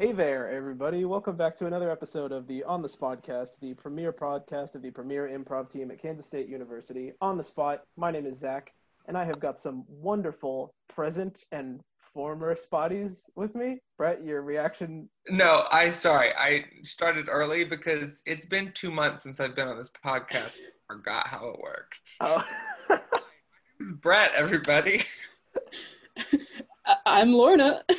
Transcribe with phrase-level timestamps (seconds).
[0.00, 1.04] Hey there, everybody.
[1.04, 4.90] Welcome back to another episode of the On the Spotcast, the premier podcast of the
[4.90, 7.12] premier improv team at Kansas State University.
[7.20, 8.72] On the Spot, my name is Zach,
[9.08, 11.82] and I have got some wonderful present and
[12.14, 13.80] former spotties with me.
[13.98, 15.06] Brett, your reaction?
[15.28, 16.30] No, I sorry.
[16.34, 20.60] I started early because it's been two months since I've been on this podcast.
[20.88, 22.00] I forgot how it worked.
[22.20, 22.42] Oh,
[23.78, 25.02] This is Brett, everybody.
[26.86, 27.84] I- I'm Lorna.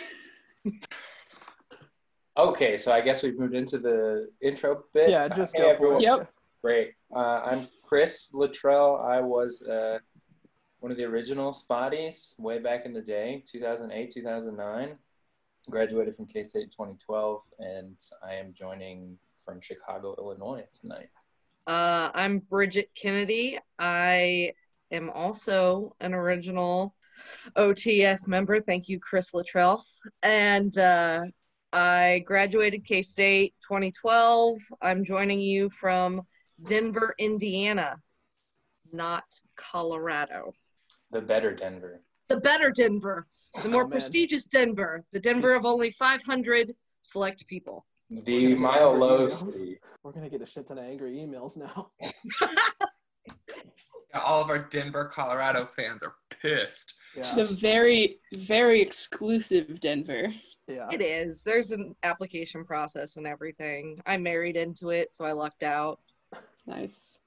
[2.38, 5.10] Okay, so I guess we've moved into the intro bit.
[5.10, 6.02] yeah, just Hey, go for it.
[6.02, 6.32] Yep.
[6.64, 6.94] Great.
[7.14, 8.98] Uh, I'm Chris Luttrell.
[8.98, 10.00] I was uh,
[10.80, 14.98] one of the original Spotties way back in the day, 2008, 2009.
[15.70, 21.10] Graduated from K State 2012, and I am joining from Chicago, Illinois tonight.
[21.68, 23.60] Uh, I'm Bridget Kennedy.
[23.78, 24.54] I
[24.90, 26.96] am also an original
[27.58, 28.62] OTS member.
[28.62, 29.86] Thank you, Chris Luttrell.
[30.24, 31.26] And uh,
[31.82, 34.60] I graduated K State 2012.
[34.82, 36.22] I'm joining you from
[36.66, 37.96] Denver, Indiana,
[38.92, 39.24] not
[39.56, 40.54] Colorado.
[41.12, 42.02] The better Denver.
[42.28, 43.28] The better Denver,
[43.64, 47.86] the more Oh, prestigious Denver, the Denver of only 500 select people.
[48.10, 49.80] The Mile Low City.
[50.04, 51.92] We're gonna get a shit ton of angry emails now.
[54.26, 56.96] All of our Denver, Colorado fans are pissed.
[57.16, 60.28] Yeah, The very, very exclusive Denver.
[60.76, 60.88] Yeah.
[60.92, 61.44] It is.
[61.44, 64.02] There's an application process and everything.
[64.06, 66.00] I married into it, so I lucked out.
[66.68, 67.20] Nice.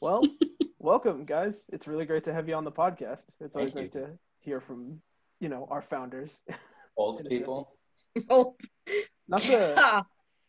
[0.00, 0.22] Well,
[0.78, 1.64] welcome, guys.
[1.72, 3.24] It's really great to have you on the podcast.
[3.40, 4.10] It's always Thank nice to
[4.40, 5.00] hear from,
[5.40, 6.40] you know, our founders.
[6.96, 7.74] Old people.
[8.30, 8.56] Oh,
[9.28, 10.02] Not the yeah.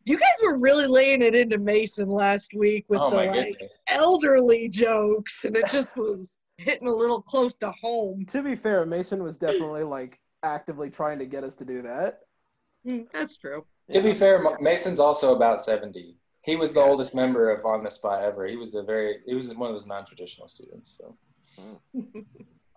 [0.05, 3.71] You guys were really laying it into Mason last week with Oh the like goodness.
[3.87, 8.25] elderly jokes, and it just was hitting a little close to home.
[8.27, 12.19] to be fair, Mason was definitely like actively trying to get us to do that.
[12.85, 13.65] Hmm, that's true.
[13.93, 16.15] To be fair, Mason's also about 70.
[16.43, 18.45] He was the oldest member of On the Spot ever.
[18.47, 20.97] He was a very, he was one of those non-traditional students.
[20.97, 21.15] So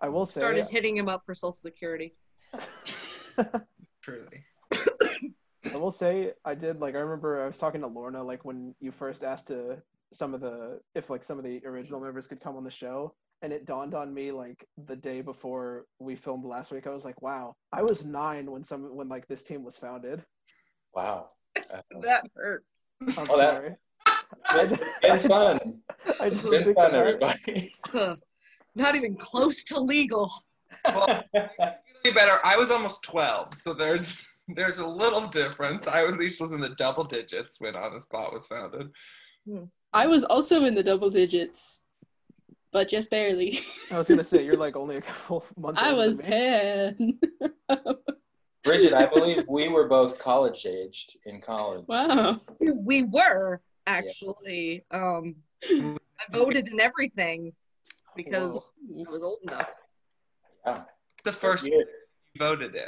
[0.01, 2.15] I will say, Started hitting him up for Social Security.
[4.01, 4.43] Truly.
[5.71, 8.75] I will say, I did like I remember I was talking to Lorna like when
[8.79, 12.41] you first asked to some of the if like some of the original members could
[12.41, 16.45] come on the show, and it dawned on me like the day before we filmed
[16.45, 16.87] last week.
[16.87, 20.23] I was like, wow, I was nine when some when like this team was founded.
[20.95, 21.29] wow.
[21.71, 22.71] Uh, That hurts.
[23.01, 23.75] I'm Oh, that- sorry.
[24.49, 24.65] I,
[25.01, 25.79] been fun.
[26.19, 27.73] I just Been fun, about- everybody.
[28.75, 30.31] Not even close to legal.
[30.85, 31.23] Well,
[32.15, 32.39] better.
[32.43, 35.87] I was almost 12, so there's there's a little difference.
[35.87, 38.89] I at least was in the double digits when On the Spot was founded.
[39.93, 41.81] I was also in the double digits,
[42.73, 43.59] but just barely.
[43.91, 45.79] I was gonna say you're like only a couple months.
[45.81, 47.19] I was 10.
[48.63, 51.85] Bridget, I believe we were both college aged in college.
[51.87, 52.39] wow.
[52.59, 54.85] We were actually.
[54.91, 55.35] Um,
[55.69, 55.97] I
[56.31, 57.53] voted in everything
[58.15, 58.73] because
[59.05, 59.69] I was old enough.
[60.65, 60.83] Yeah.
[61.25, 61.85] The first you
[62.37, 62.87] voted in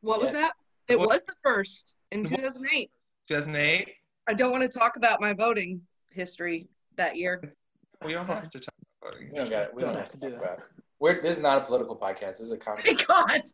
[0.00, 0.52] What was that?
[0.88, 2.90] It What- was the first in 2008.
[3.28, 3.88] 2008.
[4.28, 7.54] I don't want to talk about my voting history that year.
[8.04, 9.30] We don't have to talk about voting.
[9.30, 9.74] We don't got it.
[9.74, 10.58] We don't, have to, do that.
[11.00, 12.32] We're, this is not a political podcast.
[12.38, 12.94] This is a comedy.
[12.94, 13.42] My God.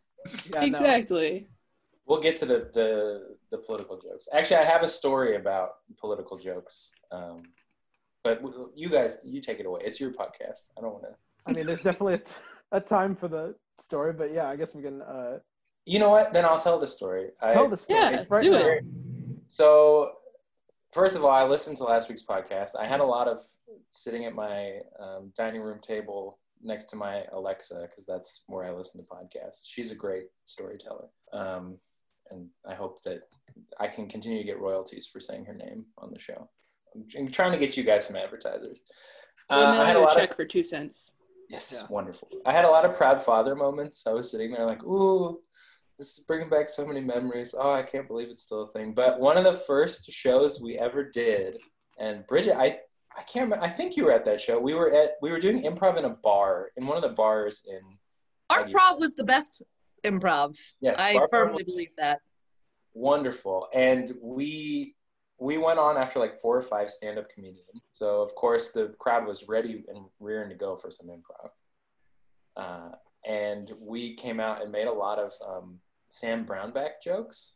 [0.52, 0.66] Yeah, no.
[0.66, 1.48] exactly.
[2.06, 4.28] We'll get to the, the the political jokes.
[4.34, 6.92] Actually, I have a story about political jokes.
[7.10, 7.44] Um,
[8.22, 9.80] but w- you guys, you take it away.
[9.82, 10.68] It's your podcast.
[10.76, 11.14] I don't want to.
[11.46, 12.32] I mean, there's definitely a, t-
[12.72, 15.38] a time for the story, but yeah, I guess we can uh,
[15.86, 16.34] You know what?
[16.34, 17.28] Then I'll tell the story.
[17.40, 18.58] tell I, the story Yeah, right do now.
[18.58, 18.84] it.
[19.48, 20.12] So,
[20.92, 22.70] first of all, I listened to last week's podcast.
[22.78, 23.40] I had a lot of
[23.90, 28.72] sitting at my um, dining room table next to my Alexa because that's where I
[28.72, 29.62] listen to podcasts.
[29.66, 31.08] She's a great storyteller.
[31.32, 31.78] Um,
[32.30, 33.22] and I hope that
[33.78, 36.48] I can continue to get royalties for saying her name on the show.
[37.16, 38.80] I'm trying to get you guys some advertisers.
[39.48, 41.12] Uh, I had a check of for two cents.
[41.48, 41.86] Yes, Yeah.
[41.88, 42.28] wonderful.
[42.46, 44.04] I had a lot of proud father moments.
[44.06, 45.40] I was sitting there like, ooh,
[46.00, 47.54] this is bringing back so many memories.
[47.56, 48.94] Oh, I can't believe it's still a thing.
[48.94, 51.58] But one of the first shows we ever did,
[51.98, 52.78] and Bridget, I,
[53.14, 53.62] I can't remember.
[53.62, 54.58] I think you were at that show.
[54.58, 57.66] We were at we were doing improv in a bar in one of the bars
[57.68, 57.80] in.
[58.48, 59.62] Our improv was the best
[60.02, 60.56] improv.
[60.80, 62.20] Yes, I firmly believe that.
[62.94, 64.96] wonderful and we
[65.38, 69.24] we went on after like four or five stand-up comedians so of course the crowd
[69.24, 71.50] was ready and rearing to go for some improv
[72.56, 72.90] uh,
[73.24, 75.78] and we came out and made a lot of um,
[76.10, 77.52] sam brownback jokes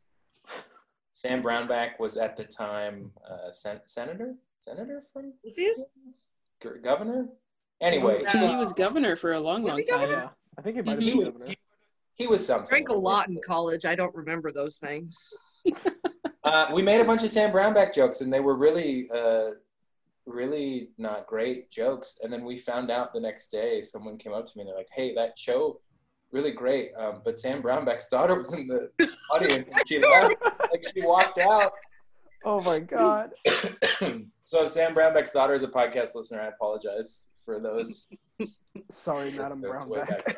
[1.12, 5.72] sam brownback was at the time uh, sen- senator senator from Was he?
[6.62, 7.26] G- governor
[7.80, 8.48] anyway Yeah.
[8.50, 10.10] He was governor for a long, Was long he time.
[10.10, 10.28] Yeah,
[10.58, 11.06] I think it might have Mhm.
[11.06, 11.34] been He governor.
[11.34, 11.54] was,
[12.14, 12.68] he was something.
[12.68, 13.84] Drank a lot in college.
[13.84, 15.32] I don't remember those things.
[16.44, 19.52] Uh, we made a bunch of Sam Brownback jokes, and they were really, uh,
[20.26, 22.18] really not great jokes.
[22.22, 24.76] And then we found out the next day, someone came up to me and they're
[24.76, 25.80] like, "Hey, that show,
[26.34, 28.90] really great, um, but Sam Brownback's daughter was in the
[29.30, 30.34] audience, and she left,
[30.70, 31.72] like she walked out."
[32.44, 33.30] Oh my god.
[34.42, 38.08] so if Sam Brownback's daughter is a podcast listener, I apologize for those.
[38.90, 40.36] Sorry, Madam Brownback.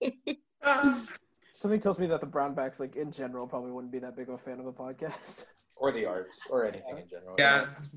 [1.52, 4.34] Something tells me that the Brownbacks, like in general, probably wouldn't be that big of
[4.36, 5.44] a fan of the podcast.
[5.76, 7.34] or the arts, or anything in general.
[7.38, 7.90] Yeah, it's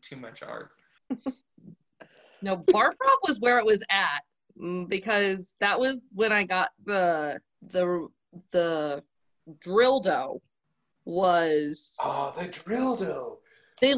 [0.00, 0.70] too much art.
[2.42, 4.20] No, Barprov was where it was at
[4.60, 8.06] Mm, because that was when I got the the
[8.52, 9.02] the
[9.60, 10.40] drill dough
[11.04, 13.38] was Oh, the drill dough.
[13.80, 13.94] they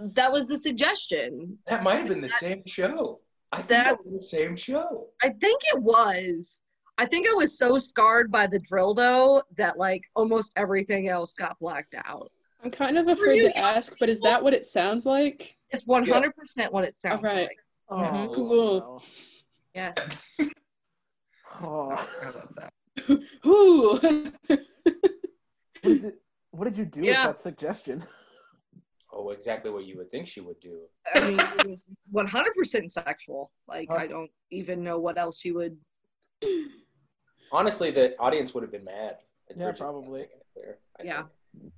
[0.00, 1.58] that was the suggestion.
[1.66, 3.20] That might have been the same show.
[3.52, 5.08] I think that That's- was the same show.
[5.22, 6.62] I think it was.
[6.98, 11.32] I think I was so scarred by the drill dough that like almost everything else
[11.34, 12.30] got blacked out.
[12.62, 15.54] I'm kind of afraid to ask, but is that what it sounds like?
[15.70, 17.46] It's 100% what it sounds Alright.
[17.48, 17.58] like.
[17.90, 18.34] Oh, Mhm.
[18.34, 19.02] Cool.
[19.74, 19.96] Yes.
[20.38, 20.46] no.
[21.60, 21.90] Oh.
[21.90, 22.72] I love that.
[23.46, 23.98] Ooh.
[25.80, 26.12] What did, you,
[26.50, 27.26] what did you do Yeah.
[27.28, 28.04] with that suggestion?
[29.12, 30.80] Oh, exactly what you would think she would do.
[31.14, 33.52] I mean, it was 100% sexual.
[33.68, 33.96] Like, Huh.
[33.96, 35.78] I don't even know what else you would.
[37.52, 39.18] Honestly, the audience would have been mad.
[39.50, 40.20] Yeah, Bridget probably.
[40.22, 41.22] making it clear, I Yeah.
[41.62, 41.72] think.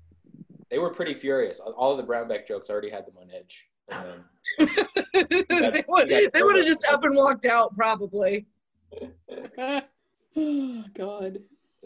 [0.71, 1.61] They were pretty furious.
[1.61, 3.67] All of the Brownback jokes already had them on edge.
[3.91, 4.25] Um,
[4.59, 4.69] and
[5.75, 8.47] they would, they would have just up and walked out, probably.
[9.59, 11.39] oh God.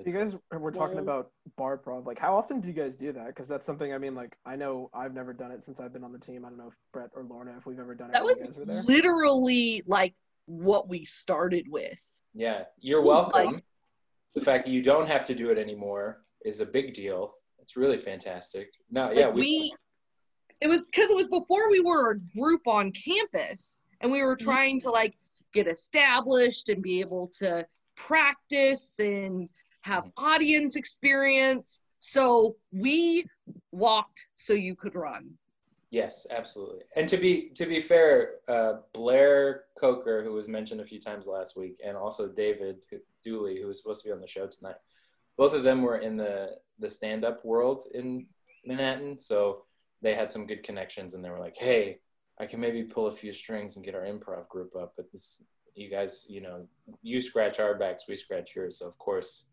[0.04, 1.02] You guys were talking Wow.
[1.02, 2.04] about bar prov.
[2.04, 3.28] Like, how often do you guys do that?
[3.28, 3.92] Because that's something.
[3.94, 6.44] I mean, like, I know I've never done it since I've been on the team.
[6.44, 8.12] I don't know if Brett or Lorna, if we've ever done it.
[8.14, 8.82] That was you guys were there.
[8.82, 10.14] literally like
[10.46, 12.00] what we started with.
[12.34, 13.62] yeah, you're welcome.
[14.34, 17.34] the fact that you don't have to do it anymore is a big deal.
[17.60, 18.72] It's really fantastic.
[18.90, 19.72] No, Like yeah, we,
[20.64, 24.34] it was because it was before we were a group on campus and we were
[24.34, 25.14] trying to like
[25.52, 27.66] get established and be able to
[27.96, 29.46] practice and
[29.82, 31.82] have audience experience.
[31.98, 33.26] So we
[33.72, 35.32] walked so you could run.
[35.90, 36.80] Yes, absolutely.
[36.96, 41.26] And to be to be fair, uh, Blair Coker, who was mentioned a few times
[41.26, 42.78] last week, and also David
[43.22, 44.76] Dooley, who was supposed to be on the show tonight,
[45.36, 48.26] both of them were in the the stand up world in
[48.64, 49.64] Manhattan, so
[50.04, 51.98] they had some good connections, and they were like, "Hey,
[52.38, 55.42] I can maybe pull a few strings and get our improv group up, but this,
[55.74, 56.68] you guys, you know,
[57.02, 59.46] you scratch our backs, we scratch yours, so of course."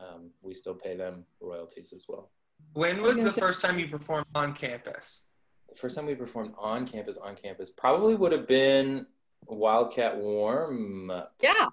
[0.00, 2.30] Um, we still pay them royalties as well.
[2.72, 5.26] When was the first time you performed on campus?
[5.68, 9.06] The first time we performed on campus, on campus, probably would have been
[9.46, 11.10] Wildcat Warm.
[11.42, 11.66] Yeah.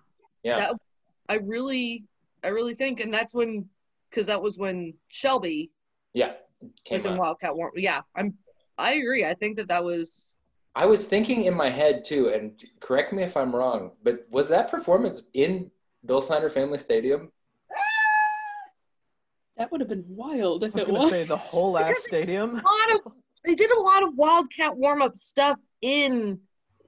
[0.44, 0.58] Yeah.
[0.58, 0.80] That-
[1.30, 2.08] I really,
[2.44, 3.70] I really think, and that's when,
[4.10, 5.72] because that was when Shelby
[6.14, 6.34] Yeah.
[6.84, 7.20] Came was in out.
[7.20, 7.72] Wildcat Warm.
[7.76, 8.36] Yeah, I'm,
[8.78, 9.26] I agree.
[9.26, 10.38] I think that that was.
[10.76, 14.50] I was thinking in my head too, and correct me if I'm wrong, but was
[14.50, 15.72] that performance in
[16.06, 17.32] Bill Snyder Family Stadium?
[17.72, 17.78] Ah!
[19.58, 21.10] That would have been wild if I was it was.
[21.10, 22.52] say the whole ass stadium.
[22.52, 23.14] a lot of
[23.46, 26.40] they did a lot of wildcat warm up stuff in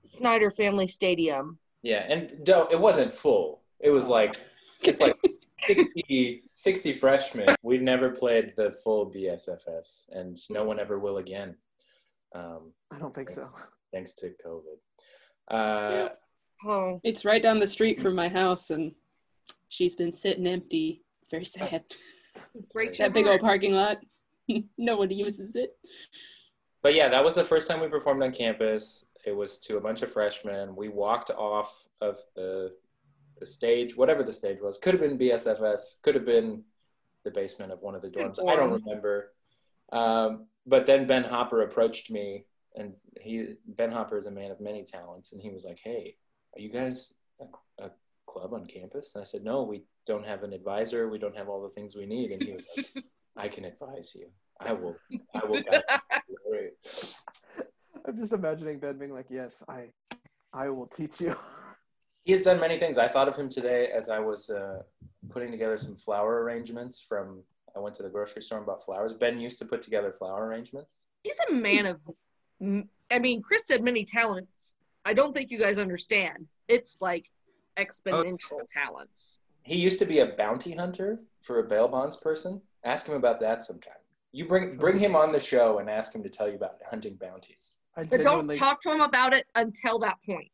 [0.08, 1.58] Snyder Family Stadium.
[1.82, 3.62] Yeah, and don't, it wasn't full.
[3.80, 4.36] It was like
[4.82, 5.18] it's like
[5.60, 7.48] 60, 60 freshmen.
[7.62, 11.56] We've never played the full BSFS, and no one ever will again.
[12.36, 13.50] Um, I don't think so.
[13.94, 14.78] thanks to COVID.
[15.50, 16.10] Uh,
[16.66, 18.92] Oh, It's right down the street from my house, and
[19.70, 21.04] she's been sitting empty.
[21.22, 21.84] It's very sad.
[22.74, 23.98] great That big old parking lot.
[24.78, 25.78] no one uses it.
[26.82, 29.06] But yeah, that was the first time we performed on campus.
[29.26, 30.76] It was to a bunch of freshmen.
[30.76, 31.72] We walked off
[32.02, 32.74] of the
[33.40, 34.78] the stage, whatever the stage was.
[34.78, 36.02] Could have been BSFS.
[36.02, 36.64] Could have been
[37.24, 38.40] the basement of one of the dorms.
[38.48, 39.34] I don't remember.
[39.92, 44.60] Um, but then Ben Hopper approached me, and he Ben Hopper is a man of
[44.60, 46.18] many talents, and he was like, "Hey,
[46.56, 47.92] are you guys a, a
[48.26, 51.10] club on campus?" And I said, "No, we don't have an advisor.
[51.10, 52.88] We don't have all the things we need." And he was like,
[53.38, 54.28] "I can advise you.
[54.60, 54.98] I will.
[55.34, 55.84] I will." guide
[56.50, 56.72] you.
[58.06, 59.90] I'm just imagining Ben being like, "Yes, I,
[60.54, 61.36] I will teach you."
[62.28, 62.98] He has done many things.
[62.98, 64.82] I thought of him today as I was uh,
[65.30, 67.42] putting together some flower arrangements from.
[67.74, 69.14] I went to the grocery store and bought flowers.
[69.14, 71.04] Ben used to put together flower arrangements.
[71.24, 72.02] He's a man of.
[73.10, 74.76] I mean, Chris said many talents.
[75.06, 76.48] I don't think you guys understand.
[76.68, 77.32] It's like
[77.78, 79.40] exponential talents.
[79.64, 82.62] He used to be a bounty hunter for a bail bonds person.
[82.84, 84.02] Ask him about that sometime.
[84.34, 87.16] You bring bring him on the show and ask him to tell you about hunting
[87.16, 87.76] bounties.
[87.96, 90.52] I But don't genuinely, talk to him about it until that point.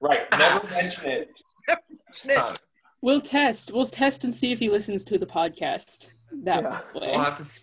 [0.00, 0.26] Right.
[0.32, 0.36] Ah.
[0.38, 1.30] Never mention it.
[1.68, 2.54] Never mention Huh.
[3.02, 3.72] We'll test.
[3.72, 6.10] We'll test and see if he listens to the podcast
[6.44, 6.80] that Yeah.
[6.94, 7.12] way.
[7.12, 7.44] We'll have to.
[7.44, 7.62] See.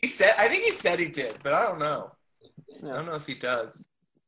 [0.00, 0.34] He said.
[0.38, 2.12] I think he said he did, but I don't know.
[2.82, 3.86] I don't know if he does.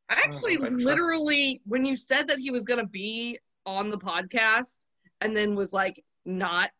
[0.08, 3.90] I actually I trust- literally, when you said that he was going to be on
[3.90, 4.84] the podcast
[5.20, 6.70] and then was like not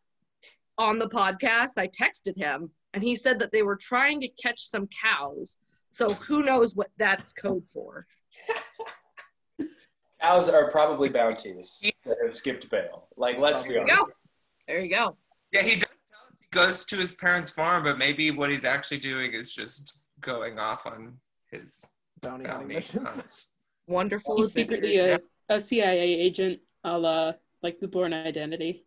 [0.77, 4.61] on the podcast, I texted him and he said that they were trying to catch
[4.61, 5.59] some cows.
[5.89, 8.05] So who knows what that's code for?
[10.21, 13.07] Cows are probably bounties that have skipped bail.
[13.17, 14.05] Like, let's be There There you honest.
[14.07, 14.13] go.
[14.67, 15.17] There you go.
[15.51, 18.65] Yeah, he does tell us he goes to his parents' farm, but maybe what he's
[18.65, 21.13] actually doing is just going off on
[21.51, 23.15] his Bounty hunting bounty missions.
[23.15, 23.51] hunts.
[23.87, 24.37] Wonderful.
[24.37, 25.19] He's secretly a,
[25.49, 28.85] a CIA agent, a la like the Bourne Identity.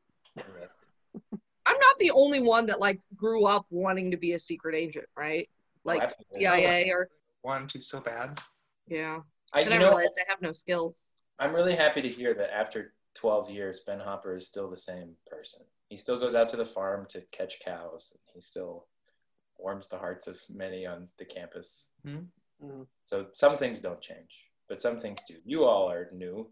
[1.67, 5.07] I'm not the only one that like grew up wanting to be a secret agent,
[5.17, 5.49] right?
[5.51, 6.41] Oh, like Absolutely.
[6.41, 7.09] CIA or
[7.43, 8.41] One, two, so bad.
[8.89, 9.21] yeah.
[9.53, 11.15] I, Then you I know, realized I have no skills.
[11.41, 15.15] I'm really happy to hear that after 12 years, Ben Hopper is still the same
[15.27, 15.63] person.
[15.89, 18.17] He still goes out to the farm to catch cows.
[18.33, 18.87] He still
[19.59, 21.89] warms the hearts of many on the campus.
[22.05, 22.19] Hmm.
[22.63, 22.87] Mhm.
[23.05, 25.35] So some things don't change, but some things do.
[25.45, 26.51] You all are new.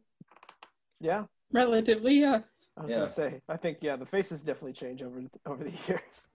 [1.01, 2.41] Yeah, Relatively, yeah.
[2.77, 2.99] I was Yeah.
[2.99, 3.43] gonna say.
[3.49, 6.27] I think yeah, the faces definitely change over over the years.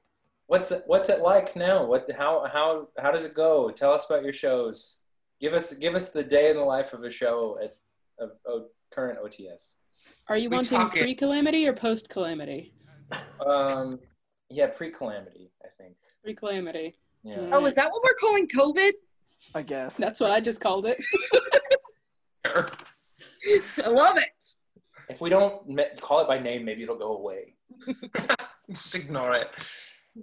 [0.47, 1.85] What's it, what's it like now?
[1.85, 3.69] What how how how does it go?
[3.71, 5.01] Tell us about your shows.
[5.39, 7.77] Give us give us the day in the life of a show at
[8.19, 9.73] of, of current OTS.
[10.27, 12.73] Are you We wanting pre calamity or post calamity?
[13.45, 13.99] Um,
[14.49, 15.95] yeah, pre calamity, I think.
[16.23, 16.95] Pre calamity.
[17.23, 17.37] Yeah.
[17.37, 17.49] Mm.
[17.53, 18.91] Oh, is that what we're calling COVID?
[19.55, 19.97] I guess.
[19.97, 20.97] That's what I just called it.
[22.45, 24.29] I love it.
[25.09, 27.55] If we don't me- call it by name, maybe it'll go away.
[28.71, 29.49] Just ignore it.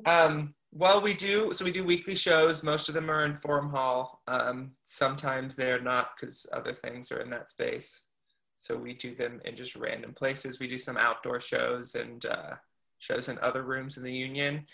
[0.06, 1.52] Um, well, we do.
[1.52, 2.62] So we do weekly shows.
[2.62, 4.22] Most of them are in Forum Hall.
[4.28, 8.02] Um, sometimes they're not because other things are in that space.
[8.56, 10.60] So we do them in just random places.
[10.60, 12.54] We do some outdoor shows and uh,
[12.98, 14.66] shows in other rooms in the union.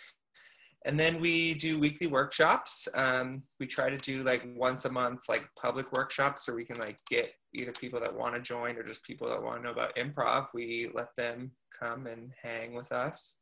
[0.85, 2.89] And then we do weekly workshops.
[2.95, 6.79] Um, we try to do like once a month, like public workshops, where we can
[6.79, 9.73] like get either people that want to join or just people that want to know
[9.73, 10.49] about improv.
[10.53, 13.37] We let them come and hang with us,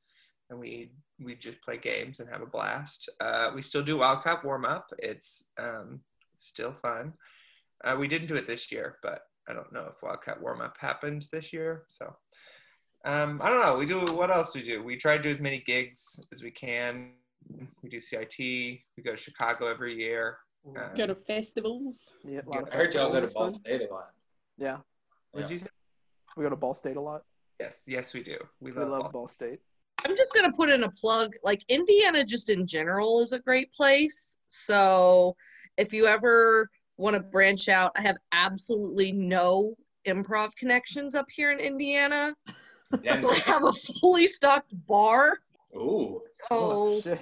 [0.50, 0.90] and we
[1.24, 3.08] we just play games and have a blast.
[3.20, 4.86] Uh, we still do Wildcat warm up.
[4.98, 6.00] It's um,
[6.36, 7.12] still fun.
[7.84, 10.76] Uh, we didn't do it this year, but I don't know if Wildcat warm up
[10.78, 11.84] happened this year.
[11.88, 12.14] So
[13.04, 13.76] um, I don't know.
[13.78, 14.82] We do what else we do.
[14.82, 17.12] We try to do as many gigs as we can.
[17.82, 18.38] We do CIT.
[18.38, 20.38] We go to Chicago every year.
[20.66, 22.10] Mm, Go to festivals.
[22.26, 23.32] yeah, a lot of I heard y'all go to.
[23.34, 23.52] Ball.
[23.52, 24.10] State a lot.
[24.56, 24.78] Yeah,
[25.34, 25.66] Would you say?
[26.38, 27.22] we go to Ball State a lot.
[27.60, 28.38] Yes, yes, we do.
[28.60, 29.60] We We love, love all- Ball State.
[30.04, 31.34] I'm just gonna put in a plug.
[31.42, 34.36] Like Indiana, just in general, is a great place.
[34.48, 35.34] So
[35.76, 39.74] if you ever want to branch out, I have absolutely no
[40.06, 42.34] improv connections up here in Indiana.
[43.02, 43.20] Yeah.
[43.20, 45.38] We'll have a fully stocked bar.
[45.74, 46.20] Ooh.
[46.50, 47.20] Oh, shit.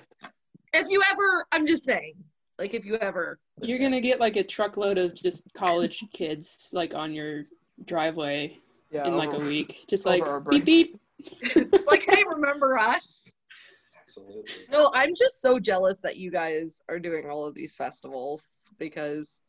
[0.74, 2.14] if you ever, I'm just saying,
[2.58, 6.92] like if you ever, You're gonna get like a truckload of just college kids like
[6.94, 7.44] on your
[7.86, 8.58] driveway
[8.90, 9.06] Yeah.
[9.06, 9.84] in like a week.
[9.88, 11.00] Just like beep beep.
[11.40, 13.32] It's like, hey, remember us?
[14.02, 14.44] Absolutely.
[14.70, 19.40] No, I'm just so jealous that you guys are doing all of these festivals because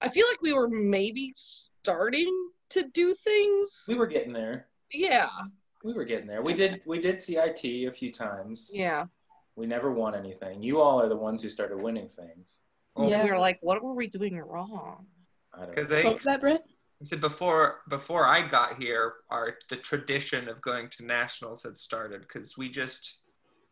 [0.00, 2.32] I feel like we were maybe starting
[2.70, 3.84] to do things.
[3.88, 4.66] We were getting there.
[4.92, 5.28] Yeah,
[5.82, 6.42] We were getting there.
[6.42, 8.70] We did we did CIT a few times.
[8.72, 9.06] yeah.
[9.56, 10.62] We never won anything.
[10.62, 12.58] You all are the ones who started winning things.
[12.96, 13.22] Well, Yeah.
[13.24, 15.06] We were like, what were we doing wrong?
[15.52, 15.94] I don't Because know.
[15.96, 16.64] they What was that, Brett?
[17.04, 21.76] I said before before I got here, our the tradition of going to nationals had
[21.76, 23.20] started because we just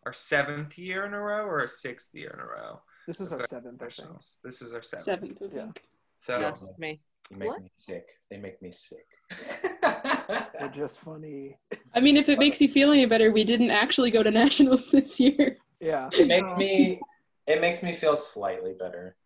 [0.04, 2.82] our seventh year in a row or a sixth year in a row.
[3.06, 3.46] This is our Okay.
[3.46, 3.98] seventh, I think.
[4.00, 4.38] Nationals.
[4.44, 5.04] This is our seventh.
[5.04, 5.64] Seventh, I Yeah.
[5.64, 5.82] think.
[6.18, 7.00] So Yes, me.
[7.30, 7.62] You make What?
[7.62, 8.06] me sick.
[8.30, 9.06] They make me sick.
[9.80, 11.56] They're just funny.
[11.94, 14.90] I mean, if it makes you feel any better, we didn't actually go to nationals
[14.90, 15.56] this year.
[15.80, 16.10] Yeah.
[16.12, 17.00] it makes me
[17.46, 19.16] it makes me feel slightly better.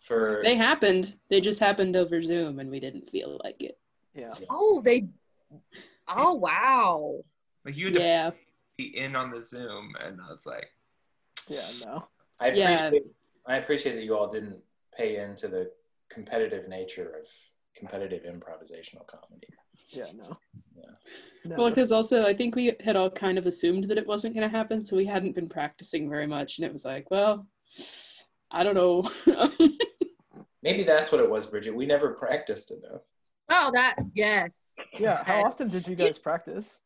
[0.00, 1.14] For They happened.
[1.28, 3.78] They just happened over Zoom, and we didn't feel like it.
[4.14, 4.28] Yeah.
[4.48, 5.08] Oh, they.
[6.06, 7.20] Oh wow.
[7.64, 8.30] like you had to Yeah.
[8.76, 10.70] be in on the Zoom, and I was like,
[11.48, 11.66] Yeah.
[11.84, 12.04] No.
[12.40, 12.86] I Yeah.
[12.86, 13.02] appreciate
[13.46, 14.62] I appreciate that you all didn't
[14.96, 15.72] pay into the
[16.10, 17.28] competitive nature of
[17.74, 19.48] competitive improvisational comedy.
[19.88, 20.12] Yeah.
[20.14, 20.36] No.
[20.76, 20.90] Yeah.
[21.44, 21.56] No.
[21.56, 24.48] Well, because also I think we had all kind of assumed that it wasn't going
[24.48, 27.46] to happen, so we hadn't been practicing very much, and it was like, well,
[28.50, 29.08] I don't know.
[30.62, 31.74] Maybe that's what it was, Bridget.
[31.74, 33.02] We never practiced enough.
[33.50, 34.74] Oh, that yes.
[34.98, 35.22] yeah.
[35.24, 35.46] How Yes.
[35.46, 36.80] often did you guys practice?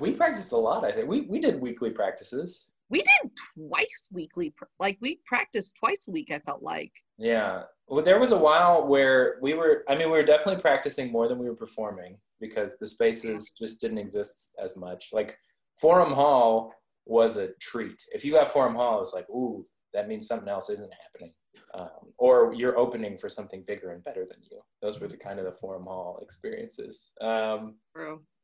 [0.00, 1.08] We practiced a lot, I think.
[1.08, 2.72] We we did weekly practices.
[2.90, 4.54] we did twice weekly.
[4.80, 6.30] Like we practiced twice a week.
[6.32, 6.92] I felt like.
[7.18, 7.62] Yeah.
[7.86, 11.26] Well, there was a while where we were, I mean, we were definitely practicing more
[11.26, 15.08] than we were performing because the spaces just didn't exist as much.
[15.12, 15.38] Like
[15.80, 16.72] Forum Hall
[17.06, 17.98] was a treat.
[18.12, 19.64] If you got Forum Hall, it's like, ooh,
[19.98, 21.32] that means something else isn't happening.
[21.74, 24.60] Um, or you're opening for something bigger and better than you.
[24.80, 27.10] Those were the kind of the Forum Hall experiences.
[27.20, 27.74] Um,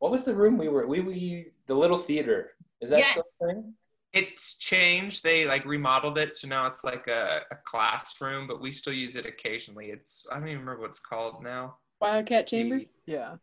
[0.00, 2.50] what was the room we were, we, we, the little theater.
[2.80, 3.38] Is that still Yes.
[3.42, 3.74] a thing?
[4.12, 5.22] It's changed.
[5.22, 9.14] They like remodeled it, so now it's like a, a classroom, but we still use
[9.16, 9.86] it occasionally.
[9.90, 11.76] It's I don't even remember what it's called now.
[12.00, 12.78] Wildcat Chamber.
[12.78, 13.36] The- Yeah.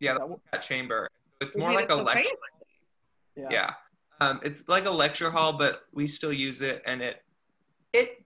[0.00, 0.20] Yeah, Is
[0.52, 1.08] that chamber.
[1.40, 2.22] It's We more like it a so lecture.
[2.24, 2.66] fancy.
[3.36, 3.48] Yeah.
[3.50, 3.72] Yeah.
[4.20, 7.22] Um, it's like a lecture hall, but we still use it, and it
[7.92, 8.24] it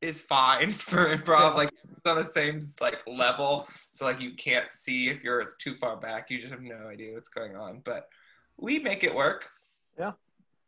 [0.00, 1.50] is fine for improv.
[1.50, 1.54] Yeah.
[1.54, 5.76] Like it's on the same like level, so like you can't see if you're too
[5.76, 6.30] far back.
[6.30, 8.08] You just have no idea what's going on, but
[8.56, 9.48] we make it work.
[9.98, 10.12] Yeah.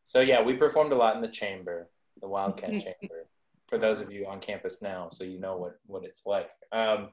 [0.04, 1.88] So yeah, we performed a lot in the chamber,
[2.20, 3.26] the Wildcat Chamber.
[3.68, 6.50] For those of you on campus now, so you know what what it's like.
[6.72, 7.08] Um,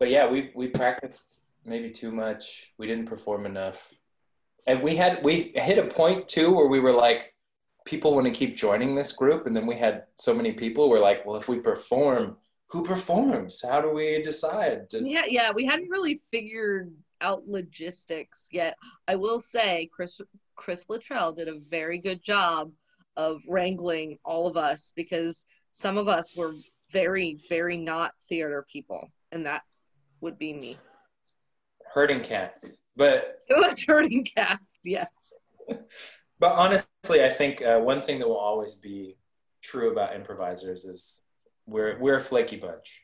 [0.00, 2.72] but yeah, we we practiced maybe too much.
[2.76, 3.94] We didn't perform enough,
[4.66, 7.36] and we had we hit a point too where we were like,
[7.84, 10.88] people want to keep joining this group, and then we had so many people.
[10.88, 12.36] We're like, well, if we perform,
[12.68, 13.62] who performs?
[13.68, 14.88] How do we decide?
[14.88, 18.76] Do- Yeah, yeah, we hadn't really figured out logistics yet.
[19.06, 20.20] I will say Chris
[20.56, 22.72] Chris Luttrell did a very good job
[23.16, 26.54] of wrangling all of us because some of us were
[26.90, 29.62] very, very not theater people, and that
[30.20, 30.78] would be me.
[31.94, 35.32] Herding cats, but It was hurting cats, yes.
[36.42, 39.16] But honestly, I think uh, one thing that will always be
[39.62, 41.22] true about improvisers is
[41.66, 43.02] we're we're a flaky bunch.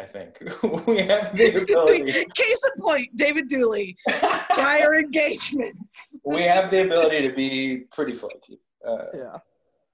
[0.00, 0.38] I think
[0.86, 2.12] we have the ability.
[2.34, 3.94] Case in point, David Dooley,
[4.48, 6.18] prior engagements.
[6.24, 8.58] we have the ability to be pretty flaky.
[8.82, 9.36] Uh, Yeah.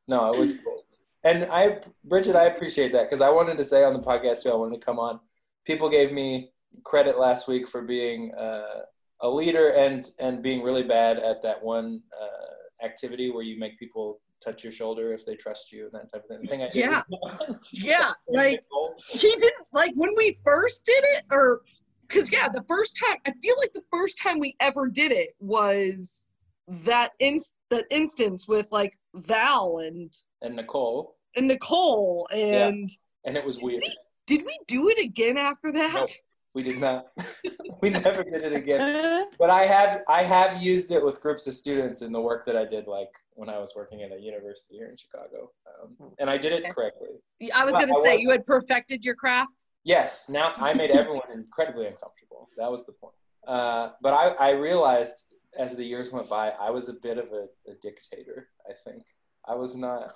[0.06, 0.84] no, it was cool.
[1.24, 4.50] And I, Bridget, I appreciate that because I wanted to say on the podcast too.
[4.50, 5.18] I wanted to come on.
[5.64, 6.52] People gave me
[6.84, 8.82] credit last week for being uh,
[9.20, 12.43] a leader and and being really bad at that one uh,
[12.84, 16.24] activity where you make people touch your shoulder if they trust you and that type
[16.28, 16.46] of thing.
[16.46, 17.02] Thing I did Yeah.
[17.72, 18.60] Yeah, like
[19.08, 21.62] he didn't like when we first did it or
[22.06, 25.30] because yeah the first time i feel like the first time we ever did it
[25.40, 26.26] was
[26.68, 32.90] that in that instance with like val and and Nicole, and nicole and
[33.24, 33.82] and it was weird.
[34.26, 36.10] did we do it again after that.
[36.54, 37.08] We did not.
[37.82, 39.26] we never did it again.
[39.38, 42.56] But I have I have used it with groups of students in the work that
[42.56, 46.30] I did, like when I was working at a university here in Chicago, um, and
[46.30, 47.08] I did it correctly.
[47.52, 51.86] i was gonna say you had perfected your craft Yes, now I made everyone incredibly
[51.86, 52.48] uncomfortable.
[52.56, 53.14] That was the point.
[53.46, 55.26] Uh, but I, I realized
[55.58, 58.48] as the years went by, I was a bit of a, a dictator.
[58.66, 59.02] I think
[59.46, 60.14] I was not.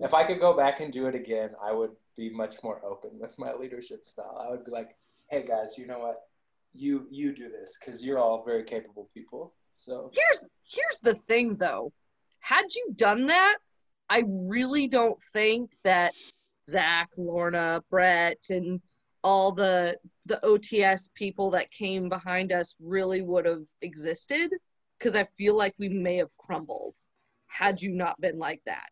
[0.00, 3.10] If I could go back and do it again, I would be much more open
[3.18, 4.40] with my leadership style.
[4.40, 4.96] I would be like,
[5.28, 6.16] "Hey guys, you know what?
[6.72, 11.56] You you do this because you're all very capable people." So here's here's the thing
[11.56, 11.92] though
[12.40, 13.56] had you done that
[14.08, 16.14] i really don't think that
[16.70, 18.80] zach lorna brett and
[19.22, 24.50] all the the ots people that came behind us really would have existed
[24.98, 26.94] because i feel like we may have crumbled
[27.46, 28.90] had you not been like that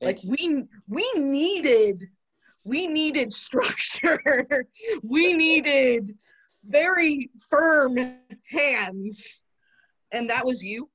[0.00, 0.30] like you.
[0.30, 2.08] we we needed
[2.68, 4.66] we needed structure
[5.02, 6.16] we needed
[6.66, 7.96] very firm
[8.50, 9.44] hands
[10.12, 10.88] and that was you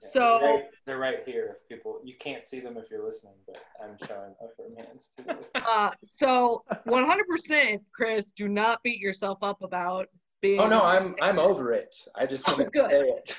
[0.00, 1.56] they're so right, they're right here.
[1.60, 5.10] If people you can't see them if you're listening, but I'm showing up from hands
[5.16, 5.38] to you.
[5.56, 10.06] uh so 100% chris do not beat yourself up about
[10.38, 11.96] Oh, being Oh no, I'm I'm over it.
[12.14, 12.90] I just Oh, want to good.
[12.90, 13.36] say it.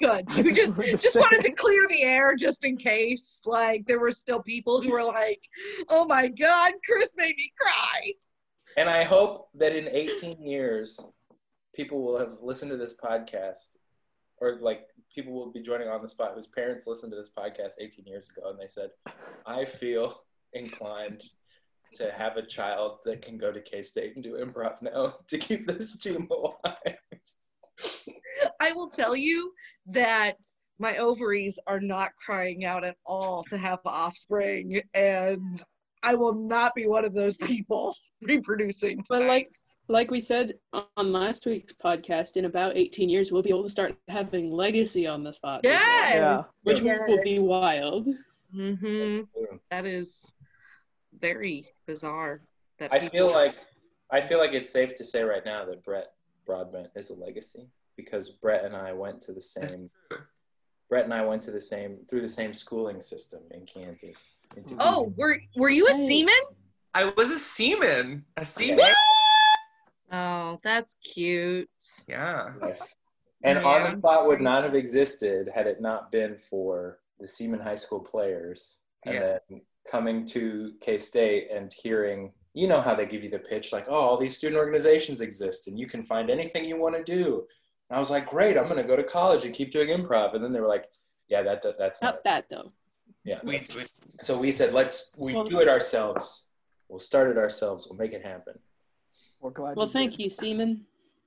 [0.00, 3.84] good you just just, to just wanted to clear the air just in case like
[3.86, 5.40] there were still people who were like
[5.88, 8.12] oh my god chris made me cry
[8.76, 10.98] And I hope that in 18 years,
[11.74, 13.76] people will have listened to this podcast,
[14.40, 14.82] or like
[15.12, 18.30] people will be joining on the spot whose parents listened to this podcast 18 years
[18.30, 18.90] ago, and they said,
[19.46, 21.24] "I feel inclined
[21.94, 25.38] to have a child that can go to K State and do improv now to
[25.38, 26.96] keep this team alive."
[28.60, 29.52] I will tell you
[29.86, 30.36] that
[30.78, 35.62] my ovaries are not crying out at all to have offspring, and
[36.02, 39.02] I will not be one of those people reproducing.
[39.08, 39.28] But tonight.
[39.28, 39.52] like
[39.90, 43.70] like we said on last week's podcast, in about 18 years, we'll be able to
[43.70, 45.60] start having legacy on the spot.
[45.64, 46.14] Yes.
[46.14, 46.42] Yeah.
[46.62, 47.40] Which will be Yes.
[47.40, 48.06] wild.
[48.52, 49.20] hmm
[49.70, 50.32] that is
[51.20, 52.40] very bizarre.
[52.78, 53.56] That I feel like
[54.10, 56.12] I feel like it's safe to say right now that Brett
[56.46, 59.90] Broadbent is a legacy because Brett and I went to the same
[60.88, 64.36] Brett and I went to the same through the same schooling system in Kansas.
[64.56, 66.34] in Oh, were were you a seaman?
[66.94, 68.24] I was a seaman.
[68.36, 68.78] A seaman.
[68.78, 68.94] Yeah.
[70.10, 71.68] Oh, that's cute.
[72.06, 72.52] Yeah.
[72.62, 72.94] Yes.
[73.44, 77.26] And Yeah, on the spot would not have existed had it not been for the
[77.26, 78.78] Seaman High School players.
[79.04, 79.38] And Yeah.
[79.50, 83.72] then coming to K State and hearing, you know how they give you the pitch,
[83.72, 87.02] like, oh, all these student organizations exist and you can find anything you want to
[87.04, 87.46] do.
[87.90, 90.34] And I was like, great, I'm going to go to college and keep doing improv.
[90.34, 90.86] And then they were like,
[91.28, 92.72] yeah, that, that that's not, Not that though.
[93.24, 93.40] yeah.
[93.44, 93.84] We, that's- we,
[94.20, 96.46] so we said, let's, we Well- do it ourselves.
[96.88, 97.86] We'll start it ourselves.
[97.88, 98.58] We'll make it happen.
[99.40, 99.76] We're glad.
[99.76, 100.20] Well, you thank did.
[100.24, 100.84] you, Seaman.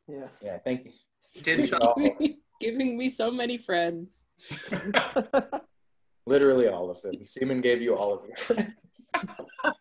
[0.08, 0.41] Yes.
[0.45, 1.41] Yeah, thank you.
[1.43, 1.80] did some,
[2.60, 4.26] Giving me so many friends.
[6.26, 7.26] Literally all of them.
[7.26, 8.74] Seaman gave you all of your friends.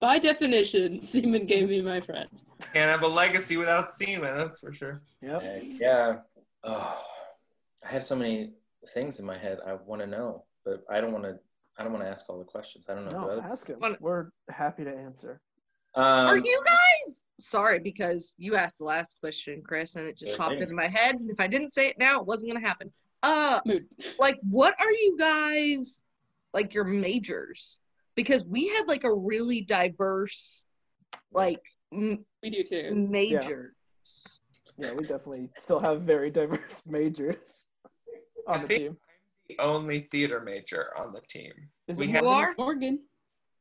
[0.00, 2.44] By definition, Seaman gave me my friends.
[2.74, 4.36] can't have a legacy without seaman.
[4.36, 5.00] That's for sure.
[5.22, 5.42] Yep.
[5.42, 6.16] And, yeah.
[6.62, 7.02] Oh,
[7.84, 8.52] I have so many
[8.92, 11.38] things in my head I want to know, but I don't want to.
[11.78, 12.86] I don't want to ask all the questions.
[12.88, 13.26] I don't know.
[13.26, 13.80] No, Do ask him.
[13.80, 15.40] What- We're happy to answer.
[15.96, 20.36] Are Um, you guys sorry because you asked the last question, Chris, and it just
[20.36, 21.16] popped thank into my head.
[21.16, 22.92] And if I didn't say it now, it wasn't gonna happen.
[23.24, 23.86] Uh Mood.
[24.18, 26.04] like what are you guys
[26.52, 27.78] like your majors?
[28.16, 30.64] Because we had like a really diverse
[31.32, 31.60] like
[31.92, 32.94] m- We do too.
[32.94, 34.40] majors.
[34.76, 37.66] Yeah, we definitely still have very diverse majors
[38.46, 38.96] on the team.
[39.48, 41.52] The only theater major on the team.
[41.88, 42.54] Is we have- are?
[42.58, 43.00] Morgan.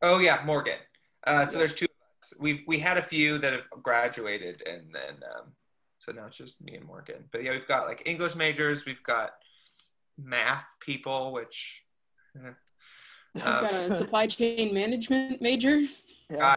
[0.01, 0.77] Oh yeah, Morgan.
[1.25, 2.33] Uh, so there's two of us.
[2.39, 5.53] We've we had a few that have graduated, and then um,
[5.97, 7.23] so now it's just me and Morgan.
[7.31, 8.85] But yeah, we've got like English majors.
[8.85, 9.31] We've got
[10.17, 11.83] math people, which
[12.37, 12.51] eh.
[13.35, 15.81] I've Uh, got a supply chain management major.
[16.29, 16.55] yeah.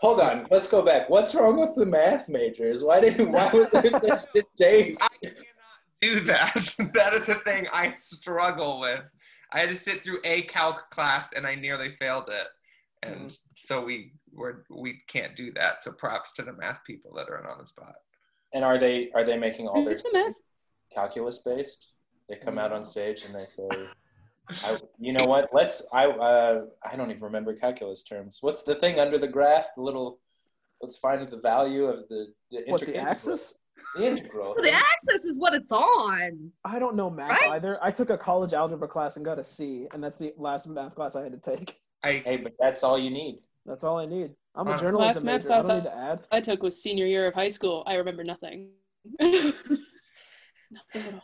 [0.00, 0.46] hold on.
[0.50, 1.10] Let's go back.
[1.10, 2.82] What's wrong with the math majors?
[2.84, 3.18] Why did?
[3.28, 5.02] Why was there such distaste?
[5.02, 5.44] I cannot
[6.00, 6.54] do that.
[6.94, 9.00] that is a thing I struggle with.
[9.52, 12.46] I had to sit through a calc class and I nearly failed it.
[13.04, 15.82] And so we were we can't do that.
[15.82, 17.94] So props to the math people that are on the spot.
[18.54, 20.34] And are they are they making all their the math?
[20.94, 21.88] calculus based?
[22.28, 23.86] They come out on stage and they say,
[24.64, 25.48] I, "You know what?
[25.52, 28.38] Let's." I uh, I don't even remember calculus terms.
[28.40, 29.66] What's the thing under the graph?
[29.76, 30.18] The little.
[30.80, 33.54] Let's find the value of the, the What inter- the axis?
[33.96, 34.54] The integral.
[34.60, 36.50] The axis is what it's on.
[36.64, 37.50] I don't know math Right?
[37.50, 37.78] either.
[37.82, 40.94] I took a college algebra class and got a C, and that's the last math
[40.96, 41.78] class I had to take.
[42.02, 43.42] I Hey, but that's all you need.
[43.64, 44.32] That's all I need.
[44.56, 44.88] I'm a Honestly.
[44.88, 45.52] journalism Last math major.
[45.54, 46.18] I don't class need to add.
[46.32, 47.84] I took was senior year of high school.
[47.86, 48.70] I remember nothing.
[49.20, 49.52] nothing
[50.94, 51.22] at all.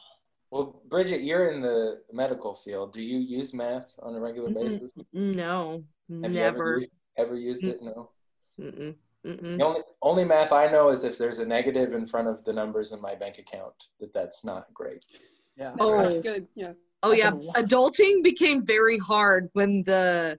[0.51, 2.93] Well, Bridget, you're in the medical field.
[2.93, 4.91] Do you use math on a regular basis?
[5.13, 5.85] No,
[6.23, 6.79] Have you ever never.
[6.79, 7.83] used, ever used it?
[7.83, 8.11] No.
[8.59, 8.95] Mm-mm.
[9.27, 9.59] Mm-mm.
[9.59, 12.53] The only only math I know is if there's a negative in front of the
[12.53, 13.75] numbers in my bank account.
[14.01, 15.05] That that's not great.
[15.57, 15.75] Yeah.
[15.81, 16.03] Oh.
[16.03, 16.47] That's good.
[16.55, 16.73] Yeah.
[17.03, 20.39] Oh yeah, adulting became very hard when the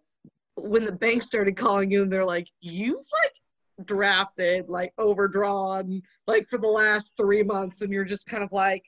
[0.55, 6.49] when the bank started calling you and they're like, "You've like drafted like overdrawn like
[6.49, 8.83] for the last 3 months." And you're just kind of like,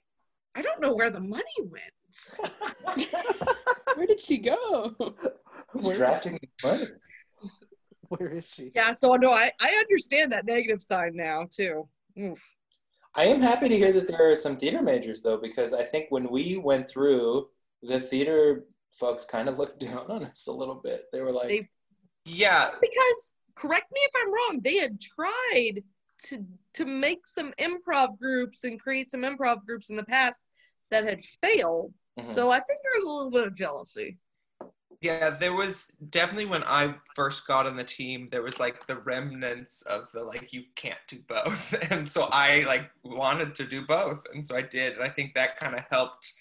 [0.56, 1.94] "I don't know where the money went."
[3.96, 4.94] Where did she go?
[5.70, 6.84] Who's Where- drafting the money?
[8.10, 8.72] Where is she?
[8.76, 11.88] Yeah, so no, I I understand that negative side now too.
[12.20, 12.40] Oof.
[13.16, 16.08] I am happy to hear that there are some theater majors though, because I think
[16.10, 17.48] when we went through,
[17.82, 21.06] the theater folks kind of looked down on us a little bit.
[21.14, 21.70] They were like, They-
[22.26, 25.82] yeah, Because correct me if I'm wrong, they had tried
[26.26, 30.46] to to make some improv groups and create some improv groups in the past
[30.90, 31.94] that had failed.
[32.20, 32.28] Mhm.
[32.28, 34.18] So I think there was a little bit of jealousy.
[35.02, 38.98] Yeah, there was definitely when I first got on the team, there was like the
[38.98, 41.74] remnants of the like you can't do both.
[41.92, 44.24] And so I like wanted to do both.
[44.34, 44.94] And so I did.
[44.94, 46.34] And I think that kind of helped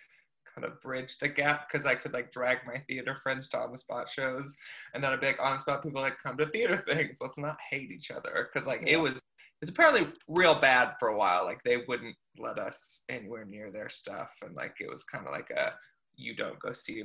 [0.60, 3.72] kind of bridge the gap because I could like drag my theater friends to on
[3.72, 4.56] the spot shows.
[4.94, 7.18] And then I'd be like on the spot people like come to theater things.
[7.20, 8.48] Let's not hate each other.
[8.52, 11.44] Cause like it was it was apparently real bad for a while.
[11.44, 14.30] Like they wouldn't let us anywhere near their stuff.
[14.42, 15.74] And like it was kind of like a
[16.16, 17.04] you don't go see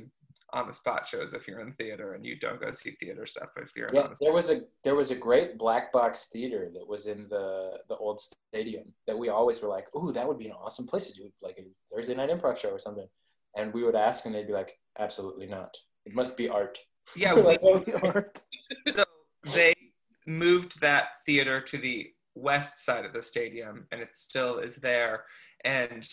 [0.52, 3.48] on the spot shows if you're in theater and you don't go see theater stuff
[3.56, 6.70] if you're yeah, on the there was a there was a great black box theater
[6.72, 10.38] that was in the the old stadium that we always were like, ooh, that would
[10.38, 11.64] be an awesome place to do like a
[11.94, 13.08] Thursday night improv show or something.
[13.56, 15.74] And we would ask, and they'd be like, absolutely not.
[16.04, 16.78] It must be art.
[17.16, 18.42] yeah We're like, We aren't.
[18.92, 19.04] so
[19.54, 19.74] they
[20.26, 25.24] moved that theater to the west side of the stadium and it still is there
[25.64, 26.06] and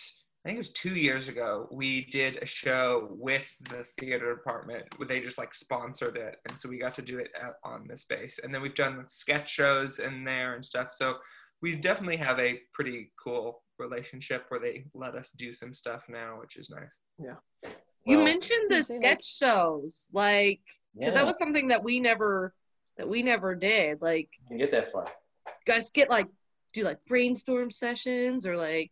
[0.46, 4.86] i think it was two years ago we did a show with the theater department
[4.96, 7.86] where they just like sponsored it and so we got to do it at, on
[7.90, 11.16] this space and then we've done sketch shows in there and stuff so
[11.62, 16.38] we definitely have a pretty cool relationship where they let us do some stuff now,
[16.40, 17.00] which is nice.
[17.20, 17.72] Yeah.
[18.06, 20.60] You mentioned the Didn't sketch shows, like
[20.94, 22.54] because yeah, that was something that we never
[22.98, 24.02] that we never did.
[24.02, 25.08] Like, you can get that far.
[25.48, 26.28] you guys get like
[26.74, 28.92] do like brainstorm sessions or like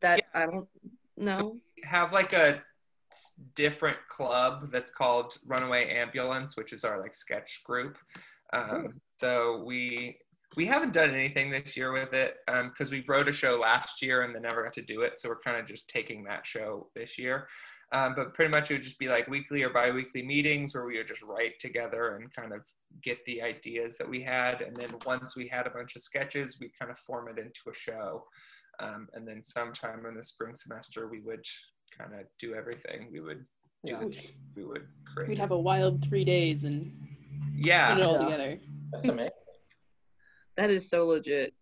[0.00, 0.22] that.
[0.34, 0.68] I don't
[1.16, 1.56] know.
[1.84, 2.62] have like a
[3.54, 7.98] different club that's called Runaway Ambulance, which is our like sketch group.
[8.52, 10.18] Um, so we
[10.56, 14.22] we haven't done anything this year with it because we wrote a show last year
[14.22, 15.18] and then never got to do it.
[15.18, 17.48] So we're kind of just taking that show this year.
[17.92, 20.96] Um, but pretty much it would just be like weekly or bi-weekly meetings where we
[20.96, 22.60] would just write together and kind of
[23.02, 24.62] get the ideas that we had.
[24.62, 27.60] And then once we had a bunch of sketches, we kind of form it into
[27.70, 28.24] a show.
[28.80, 31.44] Um, and then sometime in the spring semester, we would
[31.96, 33.08] kind of do everything.
[33.12, 33.44] We would
[33.84, 33.98] do Yeah.
[34.00, 34.36] the tape.
[34.56, 35.28] We would create.
[35.28, 36.90] We'd have a wild three days and
[37.54, 38.24] yeah, put it all Yeah.
[38.24, 38.58] together.
[38.92, 39.30] That's amazing.
[40.56, 41.54] That is so legit.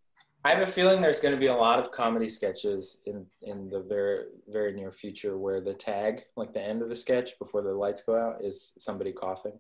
[0.45, 3.69] I have a feeling there's going to be a lot of comedy sketches in in
[3.71, 7.63] the very very near future where the tag, like the end of the sketch before
[7.63, 9.59] the lights go out, is somebody coughing.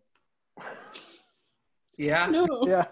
[2.01, 2.27] Yeah.
[2.31, 2.47] No.
[2.67, 2.87] Yeah.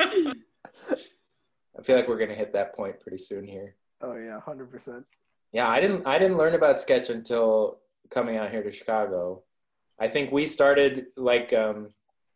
[0.00, 3.76] I feel like we're going to hit that point pretty soon here.
[4.02, 5.04] Oh yeah, hundred percent.
[5.52, 7.78] Yeah, I didn't I didn't learn about sketch until
[8.10, 9.44] coming out here to Chicago.
[10.00, 11.90] I think we started like um,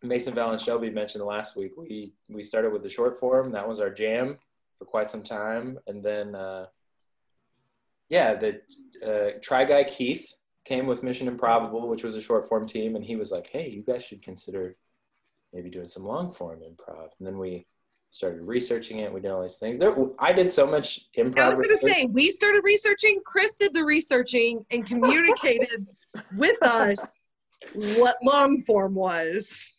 [0.05, 1.73] Mason Val and Shelby mentioned last week.
[1.77, 3.53] We we started with the short form.
[3.53, 4.39] That was our jam
[4.79, 6.67] for quite some time, and then uh,
[8.09, 8.61] yeah, the
[9.05, 10.33] uh, try guy Keith
[10.65, 13.69] came with Mission Improbable, which was a short form team, and he was like, "Hey,
[13.69, 14.77] you guys should consider
[15.53, 17.67] maybe doing some long form improv." And then we
[18.11, 19.13] started researching it.
[19.13, 19.79] We did all these things.
[19.79, 21.39] There, I did so much improv.
[21.39, 23.21] I was gonna say we started researching.
[23.25, 25.87] Chris did the researching and communicated
[26.37, 27.24] with us
[27.75, 29.73] what long form was.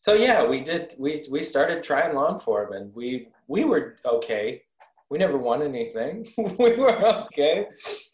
[0.00, 0.94] So yeah, we did.
[0.98, 4.62] We we started trying long form, and we we were okay.
[5.10, 6.28] We never won anything.
[6.58, 7.66] we were okay.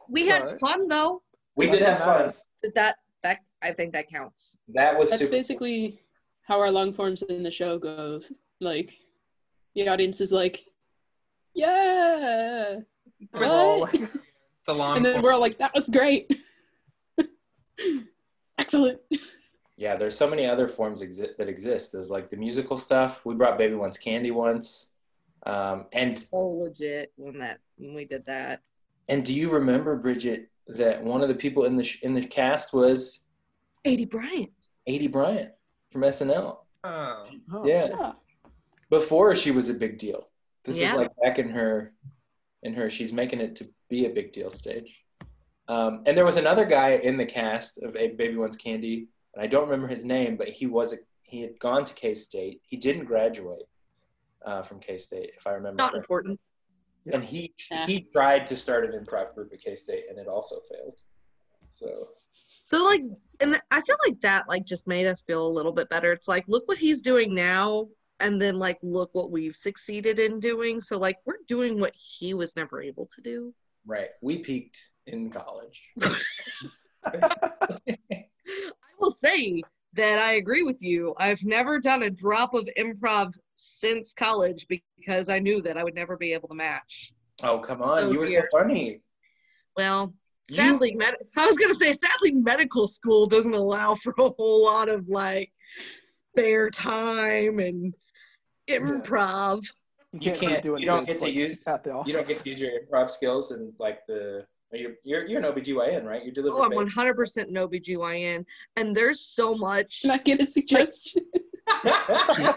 [0.09, 0.61] We had alright.
[0.61, 1.23] fun though.
[1.57, 2.19] We That's did what have fun.
[2.19, 2.45] matters.
[2.63, 4.57] Did that that I think that counts.
[4.75, 5.33] That was That's super.
[5.33, 6.01] basically
[6.43, 8.31] how our long forms in the show goes.
[8.61, 8.93] Like,
[9.75, 10.63] the audience is like,
[11.55, 12.77] yeah.
[13.33, 13.95] We're all What?
[13.95, 14.11] like,
[14.61, 14.97] It's a long.
[14.97, 15.25] And then form.
[15.25, 16.31] we're all like, that was great.
[18.71, 19.01] Excellent.
[19.77, 21.93] Yeah, there's so many other forms exi- that exist.
[21.93, 23.25] There's like the musical stuff.
[23.27, 24.93] We brought Baby Wants Candy once,
[25.45, 28.61] um, and Oh, legit when that when we did that.
[29.09, 32.25] and do you remember Bridget that one of the people in the sh- in the
[32.25, 33.27] cast was
[33.85, 34.51] Aidy Bryant.
[34.89, 35.51] Aidy Bryant
[35.91, 37.27] from SNL Oh.
[37.53, 37.89] oh, Yeah.
[37.89, 38.13] Yeah.
[38.89, 40.31] before she was a big deal.
[40.65, 40.91] This Yeah.
[40.91, 41.93] is like back in her,
[42.63, 45.00] in her, she's making it to be a big deal stage.
[45.71, 49.43] Um, and there was another guy in the cast of A Baby Wants Candy, and
[49.43, 52.61] I don't remember his name, but he was a, he had gone to K State.
[52.67, 53.69] He didn't graduate
[54.45, 55.77] uh, from K State, if I remember.
[55.77, 56.01] Not correctly.
[56.01, 56.41] important.
[57.13, 57.87] And he Yeah.
[57.87, 60.97] he tried to start an improv group at K State, and it also failed.
[61.71, 62.09] So
[62.65, 63.03] So like
[63.41, 66.13] and I feel like that like just made us feel a little bit better.
[66.13, 67.87] It's like look what he's doing now
[68.19, 70.81] and then like look what we've succeeded in doing.
[70.81, 73.55] So like we're doing what he was never able to do.
[73.87, 75.83] right, we peaked in college.
[77.05, 78.25] I
[78.99, 79.63] will say
[79.95, 81.15] that I agree with you.
[81.19, 85.95] I've never done a drop of improv since college because I knew that I would
[85.95, 87.13] never be able to match.
[87.43, 88.45] Oh come on, you were years.
[88.53, 89.01] so funny.
[89.77, 90.13] Well,
[90.49, 94.65] You- sadly, med- I was gonna say sadly, medical school doesn't allow for a whole
[94.65, 95.51] lot of like
[96.33, 97.95] spare time and
[98.69, 99.65] improv.
[100.13, 100.63] You really can't.
[100.63, 101.59] do You don't get to use.
[101.67, 102.09] at the office.
[102.09, 104.45] You don't get to use your improv skills and like the.
[104.73, 106.25] You're you're, you're an OBGYN, right?
[106.25, 106.57] You deliver.
[106.57, 108.45] Oh, I'm 100% an OBGYN,
[108.77, 110.03] and there's so much.
[110.03, 111.25] Can I get a suggestion?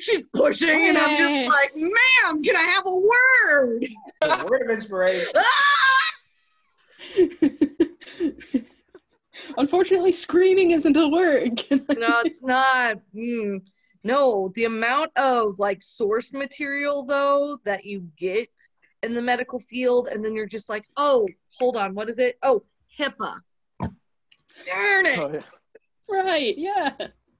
[0.00, 3.86] She's pushing, and I'm just like, ma'am, can I have a word?
[4.22, 5.32] A word of inspiration.
[9.56, 11.64] Unfortunately, screaming isn't a word.
[11.70, 12.98] No, it's not.
[13.14, 13.62] Mm.
[14.04, 18.48] No, the amount of like source material though that you get
[19.02, 21.26] in the medical field, and then you're just like, oh,
[21.58, 22.38] hold on, what is it?
[22.42, 22.62] Oh,
[22.98, 23.40] HIPAA.
[24.66, 25.18] Darn it.
[25.18, 25.40] Oh, yeah.
[26.22, 26.92] right, yeah.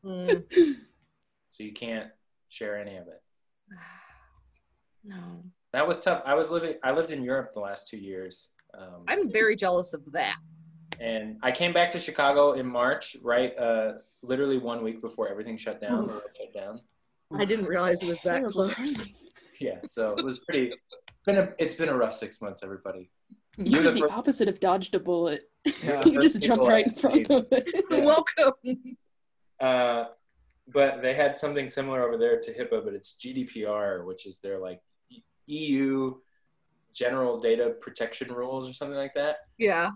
[0.05, 0.43] Mm.
[1.51, 2.09] So you can't
[2.49, 3.23] share any of it.
[5.05, 5.17] No,
[5.73, 6.23] That was tough.
[6.25, 6.75] I was living.
[6.85, 8.51] I lived in Europe the last two years.
[8.79, 10.37] Um, I'm very jealous of that.
[11.01, 13.53] and I came back to Chicago in March, right?
[13.59, 16.07] Uh, literally one week before everything shut down.
[16.07, 16.81] the shut down.
[17.35, 19.11] I didn't realize it was that close.
[19.61, 20.69] Yeah, so it was pretty.
[20.73, 21.53] It's been a.
[21.59, 23.11] It's been a rough six months, everybody.
[23.57, 25.51] You You're did the the first- opposite of dodged a bullet.
[25.85, 26.03] Yeah.
[26.07, 27.69] you just jumped right in front of it.
[27.91, 28.01] Yeah.
[28.05, 28.97] Welcome.
[29.61, 30.07] Uh,
[30.73, 34.59] but they had something similar over there to HIPAA, but it's GDPR, which is their
[34.59, 34.81] like
[35.47, 36.15] EU
[36.95, 39.37] general data protection rules or something like that.
[39.59, 39.91] Yeah.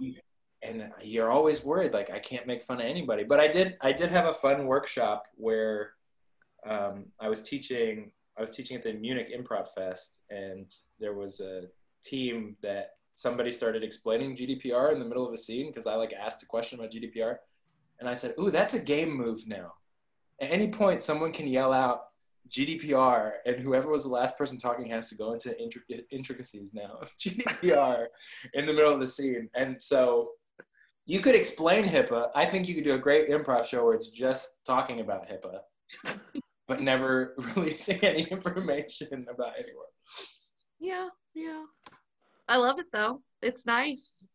[0.66, 3.24] And you're always worried, like I can't make fun of anybody.
[3.24, 5.92] But I did, I did have a fun workshop where
[6.68, 8.10] um, I was teaching.
[8.38, 10.66] I was teaching at the Munich Improv Fest, and
[11.00, 11.64] there was a
[12.04, 16.12] team that somebody started explaining GDPR in the middle of a scene because I like
[16.12, 17.36] asked a question about GDPR,
[18.00, 19.74] and I said, "Ooh, that's a game move now."
[20.40, 22.08] At any point, someone can yell out
[22.48, 26.98] GDPR, and whoever was the last person talking has to go into intric- intricacies now
[27.00, 28.06] of GDPR
[28.54, 29.48] in the middle of the scene.
[29.54, 30.32] And so
[31.06, 32.30] you could explain HIPAA.
[32.34, 35.60] I think you could do a great improv show where it's just talking about HIPAA,
[36.68, 39.86] but never releasing any information about anyone.
[40.80, 41.08] Yeah.
[41.34, 41.64] Yeah.
[42.48, 43.22] I love it though.
[43.40, 44.26] It's nice.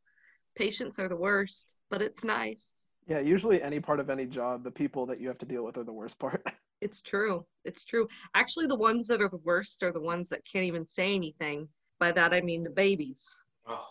[0.58, 2.66] Patients are the worst, but it's nice.
[3.08, 5.78] Yeah, usually any part of any job, the people that you have to deal with
[5.78, 6.46] are the worst part.
[6.82, 7.46] It's true.
[7.64, 8.08] It's true.
[8.34, 11.68] Actually, the ones that are the worst are the ones that can't even say anything.
[12.00, 13.24] By that, I mean the babies.
[13.68, 13.86] Oh,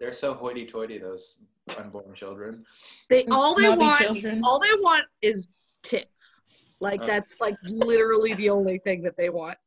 [0.00, 1.36] they're so hoity-toity, those
[1.78, 2.64] unborn children.
[3.10, 4.40] They Those all they snobby want, children.
[4.42, 5.48] all they want is
[5.82, 6.40] tits.
[6.80, 7.06] Like Oh.
[7.06, 9.58] that's like literally the only thing that they want.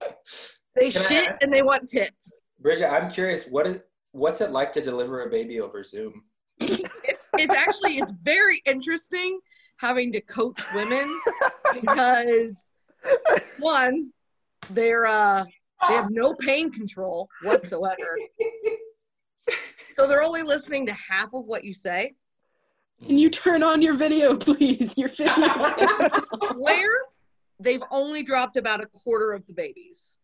[0.76, 2.32] They Can I shit ask- and they want tits.
[2.58, 6.24] Bridget, I'm curious, what is what's it like to deliver a baby over Zoom?
[6.60, 9.38] It's it's actually it's very interesting
[9.76, 11.08] having to coach women
[11.80, 12.72] because
[13.60, 14.12] one,
[14.70, 15.44] they're uh
[15.88, 18.18] they have no pain control whatsoever.
[19.94, 22.14] So they're only listening to half of what you say.
[23.06, 24.94] Can you turn on your video, please?
[24.98, 25.32] Your video.
[25.36, 26.20] I
[26.52, 26.88] swear
[27.60, 30.18] they've only dropped about a quarter of the babies.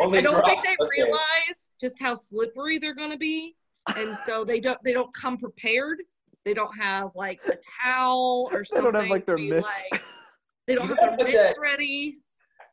[0.00, 0.46] Only I don't drop.
[0.46, 0.90] think they Okay.
[1.02, 3.54] realize just how slippery they're going to be,
[3.96, 5.98] and so they don't they don't come prepared.
[6.44, 8.92] They don't have like a towel or something.
[8.92, 8.92] They something.
[8.92, 9.66] don't have like their mitts.
[9.92, 10.02] like-
[10.66, 12.16] they don't You have their mitts that- ready.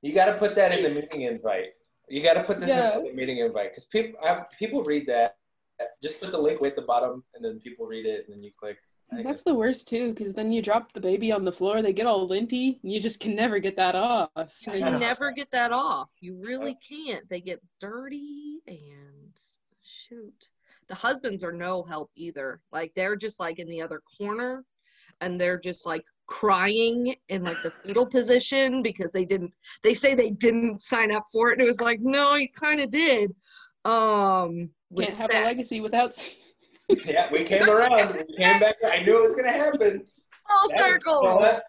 [0.02, 1.74] You got to put that in the meeting invite.
[2.10, 2.98] You got to put this Yeah.
[2.98, 5.36] in the meeting invite because people I, people read that.
[6.02, 8.44] Just put the link way at the bottom, and then people read it, and then
[8.44, 8.78] you click.
[9.24, 12.06] That's the worst too, because then you drop the baby on the floor, they get
[12.06, 14.30] all linty, and you just can never get that off.
[14.60, 15.00] You can Yes.
[15.00, 16.12] never get that off.
[16.20, 17.28] You really can't.
[17.30, 19.32] They get dirty and
[19.82, 20.50] shoot.
[20.88, 22.62] The husbands are no help either.
[22.72, 24.66] Like they're just like in the other corner
[25.22, 30.14] and they're just like crying in like the fetal position because they didn't they say
[30.14, 33.32] they didn't sign up for it and it was like no you kind of did
[33.88, 36.12] um can't have a legacy without.
[37.06, 38.16] yeah, we came around.
[38.16, 38.76] We came back.
[38.86, 40.06] I knew it was gonna happen.
[40.48, 41.60] full That circle you know?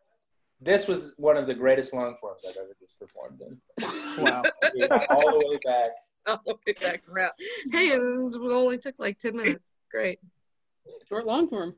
[0.61, 4.25] This was one of the greatest long forms I've ever just performed in.
[4.25, 4.43] wow.
[5.11, 5.91] All the way back.
[6.27, 7.33] I'll look it back around
[7.73, 10.19] hey it only took like 10 minutes great
[11.09, 11.75] Short long form.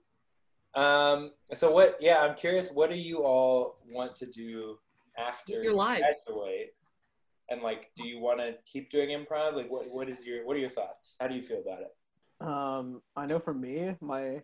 [0.74, 1.96] Um, so what?
[2.00, 2.70] Yeah, I'm curious.
[2.72, 4.78] What do you all want to do
[5.18, 6.24] after Your you lives.
[6.26, 6.74] graduate?
[7.50, 9.54] And like, do you want to keep doing improv?
[9.54, 11.16] Like, what what is your what are your thoughts?
[11.20, 12.46] How do you feel about it?
[12.46, 14.40] Um, I know for me, my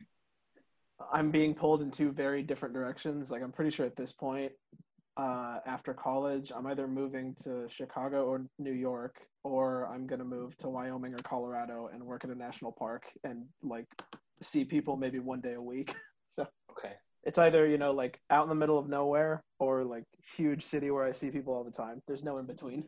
[1.13, 3.31] I'm being pulled in two very different directions.
[3.31, 4.53] Like I'm pretty sure at this point,
[5.17, 10.57] uh, after college, I'm either moving to Chicago or New York, or I'm gonna move
[10.59, 13.87] to Wyoming or Colorado and work at a national park and like
[14.43, 15.95] see people maybe one day a week.
[16.29, 16.93] So Okay.
[17.23, 20.05] it's either you know like out in the middle of nowhere or like
[20.37, 22.03] huge city where I see people all the time.
[22.07, 22.85] There's no in between.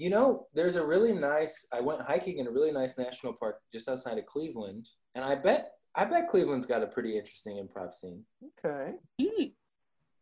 [0.00, 1.66] You know, there's a really nice.
[1.74, 5.34] I went hiking in a really nice national park just outside of Cleveland, and I
[5.34, 8.24] bet I bet Cleveland's got a pretty interesting improv scene.
[8.64, 8.92] Okay.
[9.20, 9.52] Mm.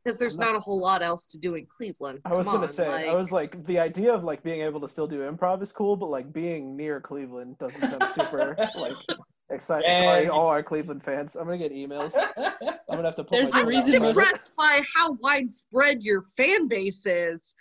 [0.02, 2.66] because there's not a whole lot else to do in cleveland I was Come gonna
[2.66, 5.18] on, say, like- I was like, the idea of like being able to still do
[5.30, 8.94] improv is cool, but like being near Cleveland doesn't sound super like
[9.50, 9.88] exciting.
[9.88, 11.36] And- Sorry, all our Cleveland fans.
[11.36, 12.14] I'm gonna get emails.
[12.36, 12.52] I'm
[12.96, 13.76] gonna have to pull There's my the I'm phone out.
[13.76, 17.54] just reason impressed by how widespread your fan base is.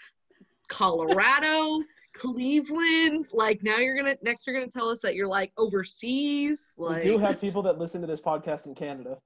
[0.69, 1.81] Colorado,
[2.17, 3.27] Cleveland.
[3.33, 6.73] Like now you're gonna next you're gonna tell us that you're like overseas.
[6.77, 9.17] Like We do have people that listen to this podcast in Canada.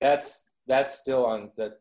[0.00, 1.80] That's that's still on that.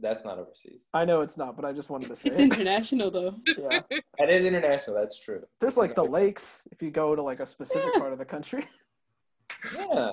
[0.00, 0.82] That's not overseas.
[0.94, 2.44] I know it's not, but I just wanted to say It's it.
[2.44, 3.34] international though.
[3.58, 3.80] yeah.
[4.18, 4.96] That is international.
[4.96, 5.42] That's true.
[5.60, 8.00] There's like the lakes if you go to like a specific Yeah.
[8.00, 8.66] part of the country.
[9.78, 10.10] Yeah.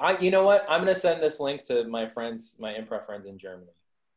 [0.00, 0.64] I, you know what?
[0.68, 3.70] I'm gonna send this link to my friends, my improv friends in Germany,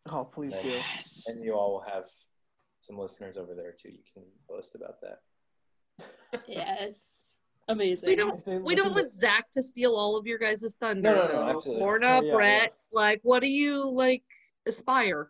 [0.10, 0.80] Oh, please do.
[1.28, 2.06] And you all will have
[2.86, 3.90] some listeners over there too.
[3.90, 5.20] You can boast about that.
[6.48, 7.38] Yes.
[7.68, 8.10] Amazing.
[8.10, 11.16] we don't we don't listen want Zach to steal all of your guys' thunder No,
[11.16, 11.58] no, no, though.
[11.58, 11.82] absolutely.
[11.82, 14.24] Lorna, Oh, yeah, Brett, like what do you like
[14.68, 15.30] aspire?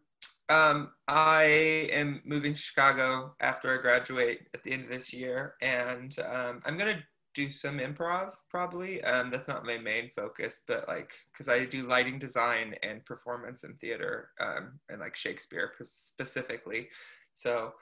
[0.50, 1.44] Um, I
[1.92, 6.60] am moving to Chicago after I graduate at the end of this year, and um,
[6.66, 7.00] I'm gonna
[7.36, 9.02] do some improv probably.
[9.04, 13.64] Um, that's not my main focus, but like because I do lighting design and performance
[13.64, 16.90] and theater um, and like Shakespeare specifically.
[17.36, 17.74] So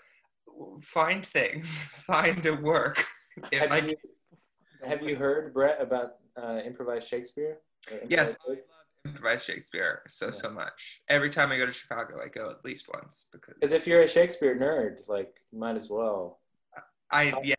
[0.82, 3.06] find things, find a work.
[3.52, 3.98] If Have I you,
[4.86, 7.60] have you heard Brett about uh, improvised Shakespeare?
[7.90, 8.60] Or Yes, improvised I love
[9.06, 10.32] improvised Shakespeare so Yeah.
[10.32, 11.02] so much.
[11.08, 14.02] Every time I go to Chicago, I go at least once because Because if you're
[14.02, 16.40] a Shakespeare nerd, like you might as well
[17.12, 17.56] I yeah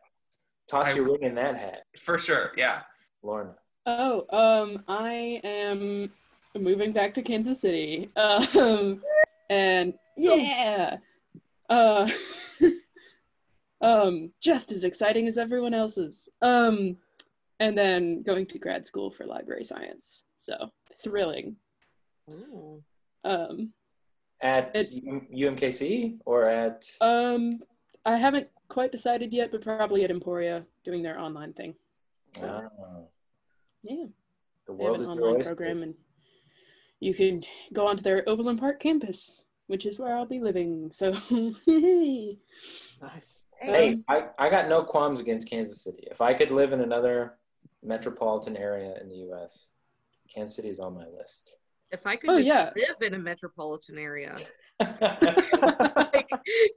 [0.68, 2.82] toss I- your ring in that hat, for sure yeah.
[3.22, 3.54] Lorna.
[3.86, 6.10] Oh, um, I am
[6.56, 8.10] moving back to Kansas City.
[8.16, 9.02] Um,
[9.50, 10.96] and yeah,
[11.68, 12.08] uh,
[13.80, 16.28] um, just as exciting as everyone else's.
[16.42, 16.96] Um,
[17.60, 20.24] and then going to grad school for library science.
[20.38, 20.70] So
[21.02, 21.56] thrilling.
[22.30, 22.82] Ooh.
[23.22, 23.72] Um,
[24.40, 27.60] At It- UMKC or at um,
[28.04, 31.74] I haven't quite decided yet, but probably at Emporia doing their online thing.
[32.34, 33.08] So Oh,
[33.82, 34.06] yeah.
[34.66, 35.94] the They have world an is your online program, and
[37.00, 40.90] you can go onto their Overland Park campus, which is where I'll be living.
[40.92, 41.12] So,
[43.02, 43.42] Nice.
[43.60, 46.06] Hey, I, I got no qualms against Kansas City.
[46.10, 47.34] If I could live in another
[47.82, 49.68] metropolitan area in the U.S.,
[50.32, 51.52] Kansas City is on my list.
[51.90, 52.70] If I could Oh, just yeah.
[52.76, 54.36] live in a metropolitan area,
[54.80, 56.28] like,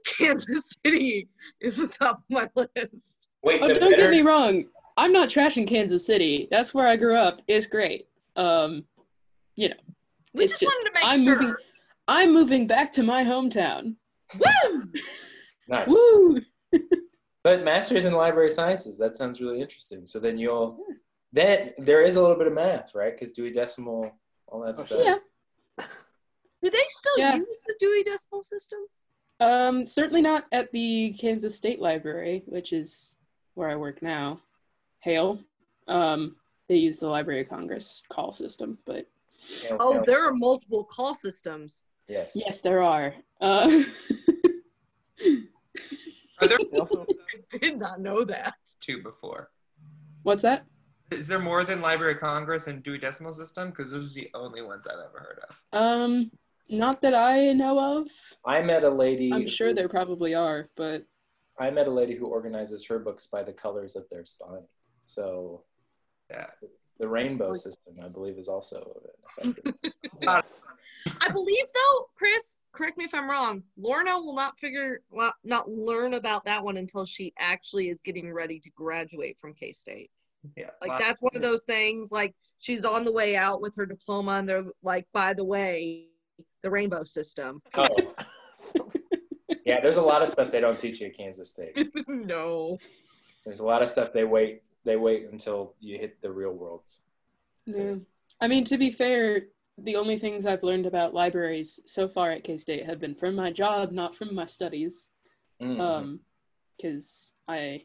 [0.06, 1.28] Kansas City
[1.60, 3.28] is the top of my list.
[3.42, 4.64] Wait, oh, don't better, get me wrong.
[4.96, 6.48] I'm not trashing Kansas City.
[6.50, 7.40] That's where I grew up.
[7.48, 8.06] It's great.
[8.36, 8.84] Um,
[9.56, 9.76] you know,
[10.34, 11.34] We It's just, wanted to make I'm sure.
[11.40, 11.54] moving.
[12.08, 13.94] I'm moving back to my hometown.
[14.34, 14.84] Woo!
[15.68, 15.88] nice.
[15.88, 16.40] Woo!
[17.44, 20.04] But masters in library sciences, that sounds really interesting.
[20.06, 20.78] So then you'll
[21.32, 23.12] then there is a little bit of math, right?
[23.12, 24.10] Because Dewey Decimal,
[24.48, 25.00] all that Oh, stuff.
[25.04, 25.84] Yeah.
[26.62, 27.36] Do they still Yeah.
[27.36, 28.80] use the Dewey Decimal System?
[29.40, 33.14] Um, certainly not at the Kansas State Library, which is
[33.54, 34.40] where I work now.
[35.00, 35.38] Hale.
[35.86, 36.36] Um,
[36.68, 39.06] they use the Library of Congress call system, but
[39.70, 41.84] Oh, there are multiple call systems.
[42.08, 42.32] Yes.
[42.34, 43.14] yes, there are.
[43.40, 43.82] Uh,
[46.40, 47.04] Are there also
[47.54, 48.54] I did not know that.
[48.80, 49.50] two before?
[50.22, 50.64] what's that?
[51.10, 53.70] Is there more than Library of Congress and Dewey Decimal System?
[53.70, 55.54] Because those are the only ones I've ever heard of.
[55.72, 56.30] Um,
[56.68, 58.08] not that I know of.
[58.44, 59.32] I met a lady.
[59.32, 61.04] I'm sure who- there probably are, but
[61.58, 64.68] I met a lady who organizes her books by the colors of their spines.
[65.04, 65.64] So
[66.30, 66.46] Yeah.
[66.98, 69.00] the rainbow system, I believe, is also
[69.38, 69.74] effective.
[71.06, 71.16] Yes.
[71.20, 73.62] I believe though, Chris, correct me if I'm wrong.
[73.76, 78.32] Lorna will not figure, well, not learn about that one until she actually is getting
[78.32, 80.10] ready to graduate from K State.
[80.56, 80.70] Yeah.
[80.80, 82.12] Like Lot- that's one of those things.
[82.12, 86.06] Like she's on the way out with her diploma, and they're like, by the way,
[86.62, 87.62] the rainbow system.
[87.74, 87.88] oh.
[89.68, 91.90] Yeah, there's a lot of stuff they don't teach you at Kansas State.
[92.08, 92.78] no.
[93.44, 96.80] There's a lot of stuff they wait they wait until you hit the real world.
[97.66, 97.96] yeah.
[98.40, 99.42] I mean, to be fair,
[99.82, 103.34] the only things I've learned about libraries so far at K State have been from
[103.34, 105.10] my job, not from my studies.
[105.60, 105.80] Mhm.
[105.80, 106.20] Um,
[106.76, 107.84] because I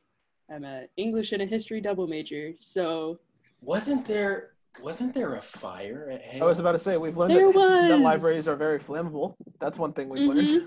[0.50, 3.20] am a English and a history double major, so
[3.62, 6.44] wasn't there wasn't there a fire at Hale?
[6.44, 9.36] I was about to say we've learned that, that libraries are very flammable.
[9.60, 10.48] That's one thing we've learned.
[10.48, 10.66] Mhm.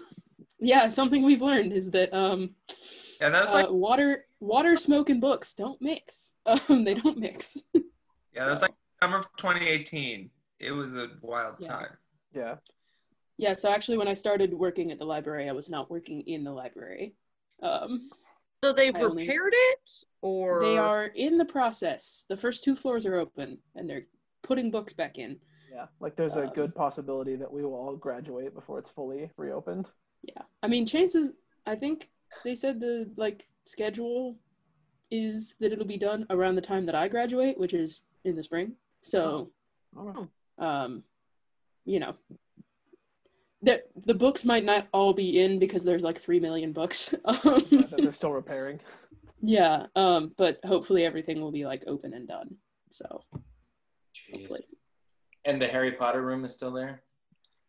[0.61, 2.55] yeah, something we've learned is that um,
[3.21, 6.35] Yeah, that was like uh, water, water, smoke, and books don't mix.
[6.47, 7.57] Um, they don't mix.
[7.75, 7.81] yeah,
[8.45, 10.31] that was so- like summer of 2018.
[10.59, 11.69] It was a wild Yeah.
[11.69, 11.97] time.
[12.35, 12.57] Yeah.
[13.39, 16.43] Yeah, so actually, when I started working at the library, I was not working in
[16.45, 17.15] the library.
[17.63, 18.11] Um,
[18.63, 22.25] So they've I only- repaired it, or they are in the process.
[22.29, 24.07] The first two floors are open, and they're
[24.43, 25.39] putting books back in.
[25.71, 25.89] Yeah.
[26.01, 29.91] Like there's a Um, good possibility that we will all graduate before it's fully reopened.
[30.23, 31.33] Yeah, I mean, chances.
[31.67, 32.11] I think
[32.45, 34.39] they said the like schedule
[35.11, 38.43] is that it'll be done around the time that I graduate, which is in the
[38.43, 38.77] spring.
[39.03, 39.53] So,
[39.95, 40.29] Oh.
[40.59, 41.03] Um,
[41.85, 42.15] you know,
[43.63, 47.15] the the books might not all be in because there's like three million books.
[47.25, 48.81] Yeah, Um, they're still repairing.
[49.43, 52.57] yeah, um, but hopefully everything will be like open and done.
[52.91, 53.23] So
[54.15, 54.41] Jeez.
[54.41, 54.67] hopefully.
[55.45, 57.03] And the Harry Potter room is still there?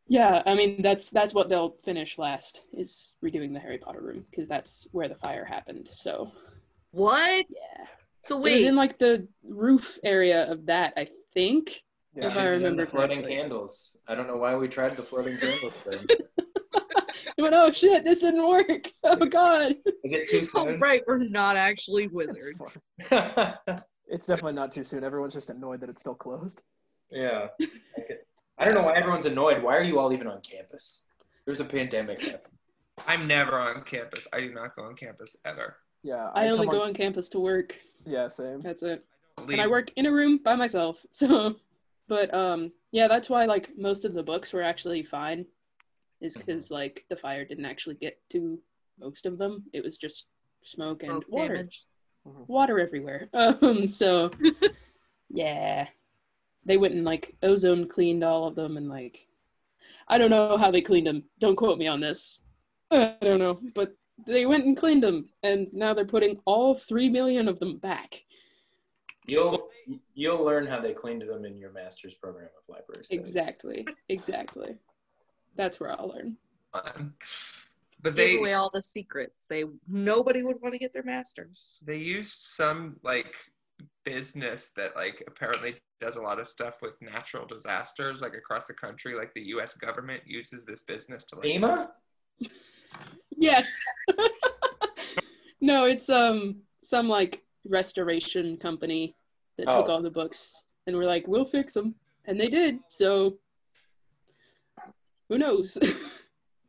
[0.08, 4.26] Yeah, I mean that's that's what they'll finish last is redoing the Harry Potter room
[4.30, 5.90] because that's where the fire happened.
[5.92, 6.32] So
[6.92, 7.46] what?
[7.50, 7.86] yeah,
[8.24, 8.52] So wait.
[8.52, 11.84] it was in like the roof area of that, I think.
[12.18, 12.26] Yeah.
[12.28, 13.36] If I remember the floating correctly.
[13.36, 13.95] candles.
[14.07, 15.99] I don't know why we tried the floating candles thing.
[16.76, 18.91] I went, oh shit, this didn't work.
[19.03, 19.76] Oh god.
[20.03, 20.61] Is it too soon?
[20.61, 20.80] oh, soon?
[20.80, 22.78] right, we're not actually It's wizards.
[23.09, 23.53] fine.
[24.09, 25.03] It's definitely not too soon.
[25.03, 26.61] Everyone's just annoyed that it's still closed.
[27.11, 27.47] yeah.
[28.57, 29.61] I don't know why everyone's annoyed.
[29.61, 31.03] Why are you all even on campus?
[31.45, 32.57] There's a pandemic happening.
[33.05, 34.26] I'm never on campus.
[34.34, 35.76] I do not go on campus ever.
[36.03, 36.30] Yeah.
[36.34, 37.76] I only go on, on campus to work.
[38.05, 38.61] Yeah, same.
[38.61, 39.03] That's it.
[39.38, 41.05] Don't And I work in a room by myself.
[41.11, 41.55] So,
[42.08, 45.45] but um, yeah, that's why like most of the books were actually fine,
[46.22, 48.60] is because like the fire didn't actually get to
[48.99, 49.64] most of them.
[49.74, 50.28] It was just
[50.64, 51.86] smoke and water, damage.
[52.24, 53.30] water everywhere.
[53.34, 54.32] Um, so
[55.30, 55.88] yeah,
[56.66, 59.28] they went and like ozone cleaned all of them, and like
[60.08, 61.24] I don't know how they cleaned them.
[61.39, 62.39] Don't quote me on this.
[62.91, 63.95] I don't know, but
[64.26, 68.24] they went and cleaned them, and now they're putting all three million of them back.
[69.28, 69.70] You'll
[70.14, 73.20] you'll learn how they cleaned them in your master's program of library studies.
[73.20, 73.86] Exactly.
[74.10, 74.78] Exactly.
[75.56, 76.38] That's where I'll learn.
[76.72, 77.14] fun.
[78.02, 79.46] But Give they away all the secrets.
[79.50, 81.80] They nobody would want to get their masters.
[81.84, 83.34] they used some like
[84.06, 88.74] business that like apparently does a lot of stuff with natural disasters like across the
[88.74, 91.90] country like the US government uses this business to like FEMA?
[93.40, 93.68] Yes.
[95.62, 99.16] no, it's um some like restoration company
[99.58, 99.91] that took Oh.
[99.91, 101.95] all the books and we're like, we'll fix them,
[102.26, 102.80] and they did.
[102.89, 103.38] So
[105.30, 105.78] who knows?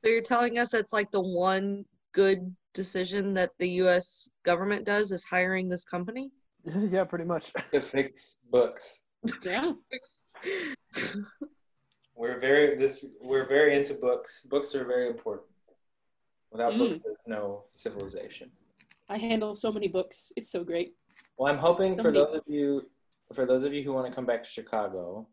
[0.04, 4.28] So you're telling us that's like the one good decision that the U.S.
[4.44, 6.30] government does is hiring this company?
[6.64, 7.52] yeah, pretty much.
[7.72, 9.02] To fix books.
[9.42, 9.72] yeah.
[12.14, 14.46] We're very this we're very into books.
[14.48, 15.48] Books are very important.
[16.52, 16.78] Without Mm.
[16.78, 18.52] books, there's no civilization.
[19.08, 20.32] I handle so many books.
[20.36, 20.94] It's so great.
[21.38, 22.90] Well, I'm hoping for Somebody- those of you
[23.34, 25.28] for those of you who want to come back to Chicago,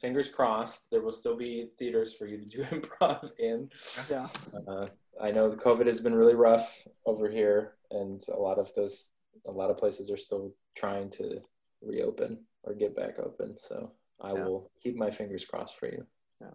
[0.00, 3.68] fingers crossed, there will still be theaters for you to do improv in.
[4.08, 4.28] Yeah.
[4.68, 4.86] Uh,
[5.20, 9.14] I know the COVID has been really rough over here, and a lot of those,
[9.44, 11.40] a lot of places are still trying to
[11.82, 13.58] reopen or get back open.
[13.58, 14.44] So I Yeah.
[14.44, 16.06] will keep my fingers crossed for you.
[16.40, 16.52] Yeah.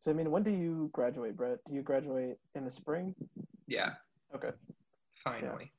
[0.00, 1.64] So I mean, when do you graduate, Brett?
[1.64, 3.14] Do you graduate in the spring?
[3.68, 3.94] yeah
[4.34, 4.52] Okay.
[5.24, 5.72] finally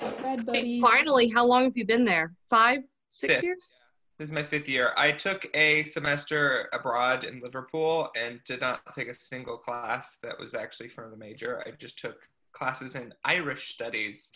[0.00, 2.32] Bad Hey, finally, how long have you been there?
[2.48, 2.80] Five,
[3.10, 3.42] six Fifth.
[3.44, 3.80] years?
[4.20, 8.80] this is my fifth year I took a semester abroad in Liverpool and did not
[8.94, 13.14] take a single class that was actually for the major I just took classes in
[13.24, 14.32] Irish studies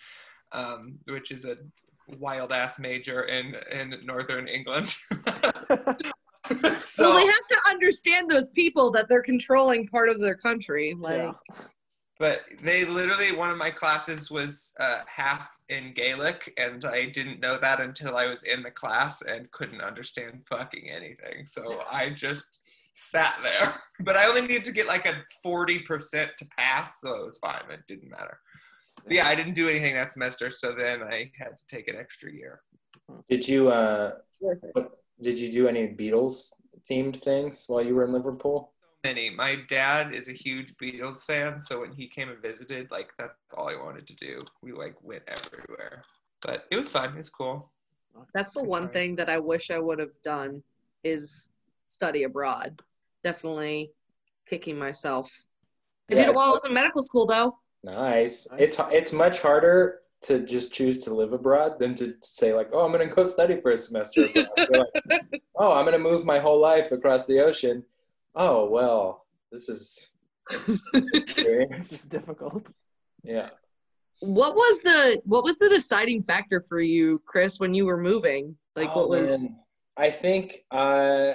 [0.52, 1.56] um, which is a
[2.18, 5.04] wild ass major in in northern England so
[6.98, 10.94] well, they have to understand those people that they're controlling part of their country.
[10.98, 11.32] Like, yeah.
[12.18, 17.40] But they literally one of my classes was uh, half in gaelic and i didn't
[17.40, 21.44] know that until i was in the class and couldn't understand fucking anything.
[21.44, 22.60] So i just
[22.92, 23.74] sat there.
[24.00, 27.62] But i only needed to get like a 40% to pass so it was fine.
[27.70, 28.38] It didn't matter.
[29.04, 31.96] But yeah i didn't do anything that semester so then i had to take an
[31.96, 32.60] extra year.
[33.28, 34.70] Did you uh, Worth it.
[34.72, 36.50] what, did you do any Beatles
[36.90, 38.73] themed things while you were in Liverpool?
[39.04, 43.10] Many my dad is a huge beatles fan so when he came and visited like
[43.18, 46.02] that's all i wanted to do we like went everywhere
[46.42, 47.70] but it was fun it's cool
[48.32, 50.62] that's the one thing that I wish I would have done
[51.02, 51.50] is
[51.86, 52.80] study abroad.
[53.22, 53.92] Definitely
[54.48, 55.30] kicking myself.
[56.10, 57.58] I did it while I was in medical school, though.
[57.82, 58.48] Nice.
[58.50, 58.60] Nice.
[58.60, 62.84] It's it's much harder to just choose to live abroad than to say like, oh,
[62.84, 64.86] I'm gonna go study for a semester abroad.
[65.10, 67.84] Like, oh, I'm gonna move my whole life across the ocean.
[68.34, 70.10] Oh well, this is
[70.92, 72.70] this is difficult.
[73.22, 73.50] Yeah.
[74.20, 78.56] What was the what was the deciding factor for you, Chris, when you were moving?
[78.76, 79.30] Like, Oh, what was?
[79.30, 79.56] man.
[79.96, 81.34] I think uh,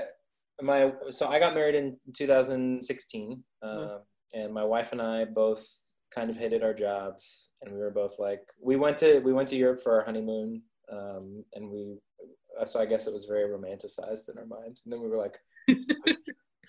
[0.62, 4.00] my so I got married in 2016, um,
[4.34, 5.66] and my wife and I both
[6.14, 9.48] kind of hated our jobs, and we were both like, we went to we went
[9.50, 11.98] to Europe for our honeymoon, um, and we
[12.60, 15.18] uh, so I guess it was very romanticized in our mind, and then we were
[15.18, 15.38] like,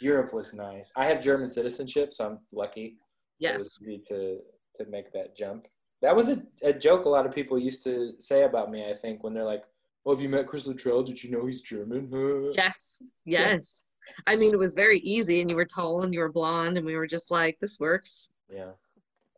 [0.00, 0.90] Europe was nice.
[0.96, 2.96] I have German citizenship, so I'm lucky.
[3.38, 3.78] Yes.
[3.78, 4.38] to
[4.78, 5.66] to make that jump.
[6.02, 8.88] That was a, a joke a lot of people used to say about me.
[8.88, 9.64] I think when they're like,
[10.04, 11.02] "Oh, have you met Chris Luttrell?
[11.02, 12.08] Did you know he's German?"
[12.54, 13.02] Yes.
[13.24, 13.82] Yes.
[14.26, 16.86] I mean, it was very easy, and you were tall, and you were blonde, and
[16.86, 18.30] we were just like, this works.
[18.52, 18.72] Yeah.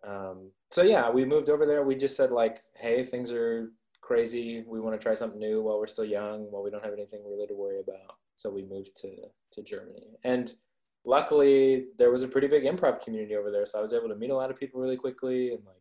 [0.05, 1.83] Um, so yeah, we moved over there.
[1.83, 4.65] We just said like, "Hey, things are crazy.
[4.67, 7.21] We want to try something new while we're still young, while we don't have anything
[7.25, 9.09] really to worry about." So we moved to
[9.53, 10.53] to Germany, and
[11.05, 13.67] luckily there was a pretty big improv community over there.
[13.67, 15.77] So I was able to meet a lot of people really quickly and like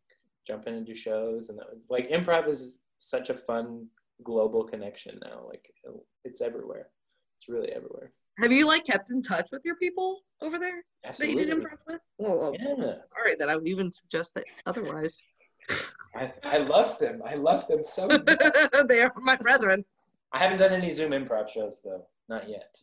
[0.48, 1.50] jump in and do shows.
[1.50, 3.88] And that was like improv is such a fun
[4.24, 5.44] global connection now.
[5.48, 5.72] Like
[6.24, 6.88] it's everywhere.
[7.38, 8.12] It's really everywhere.
[8.40, 11.78] Have you like kept in touch with your people over there that you did improv
[11.88, 12.02] with?
[12.18, 12.74] Well, Yeah.
[12.76, 15.24] all right, then I would even suggest that otherwise.
[16.16, 17.22] I, I love them.
[17.26, 18.08] I love them so
[18.88, 19.86] they are my brethren.
[20.34, 22.78] I haven't done any Zoom improv shows though, not yet.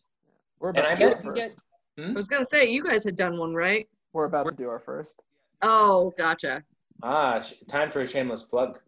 [0.60, 1.62] We're And about I to do met- our Get- first.
[1.98, 3.88] I was gonna say you guys had done one, right?
[4.12, 5.20] We're about to do our first.
[5.62, 6.62] Oh, gotcha.
[7.02, 8.80] Ah, sh- time for a shameless plug.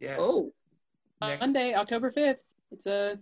[0.00, 0.52] yes Oh,
[1.22, 2.38] Nick, Monday, October 5th.
[2.70, 3.18] It's a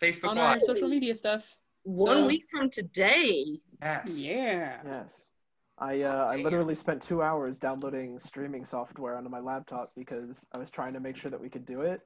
[0.00, 0.62] Facebook on our Live.
[0.62, 1.56] social media stuff.
[1.82, 3.60] One So- week from today.
[3.82, 4.18] Yes.
[4.24, 4.80] Yeah.
[4.84, 5.30] Yes.
[5.78, 10.58] I uh, I literally spent two hours downloading streaming software onto my laptop because I
[10.58, 12.00] was trying to make sure that we could do it.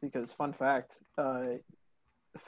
[0.00, 1.54] Because fun fact, uh,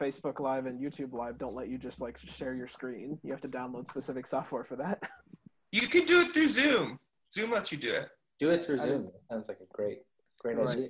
[0.01, 3.19] Facebook Live and YouTube Live don't let you just like share your screen.
[3.23, 5.03] You have to download specific software for that.
[5.73, 6.99] You can do it through Zoom.
[7.33, 8.09] Zoom lets you do it.
[8.41, 9.05] Do it through Zoom.
[9.05, 10.01] That sounds like a great,
[10.41, 10.67] great Right.
[10.67, 10.89] idea.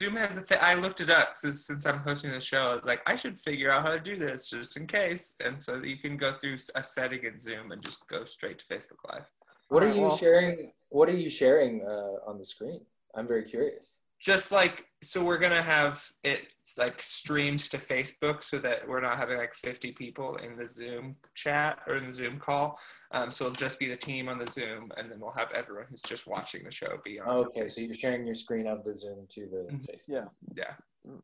[0.00, 0.58] Zoom has a thing.
[0.60, 2.70] I looked it up since, since I'm hosting the show.
[2.70, 5.34] I was like, I should figure out how to do this just in case.
[5.44, 8.64] And so you can go through a setting in Zoom and just go straight to
[8.72, 9.24] Facebook Live.
[9.68, 10.72] What are Alright, you well- sharing?
[10.90, 12.82] What are you sharing uh, on the screen?
[13.16, 13.98] I'm very curious.
[14.20, 16.40] Just like, so we're going to have it
[16.76, 21.16] like streamed to Facebook so that we're not having like 50 people in the Zoom
[21.34, 22.78] chat or in the Zoom call.
[23.12, 25.86] Um, so it'll just be the team on the Zoom and then we'll have everyone
[25.88, 27.28] who's just watching the show be on.
[27.28, 29.86] Okay, so you're sharing your screen of the Zoom to the Mhm.
[29.90, 30.08] Facebook.
[30.08, 30.24] yeah.
[30.54, 30.74] Yeah.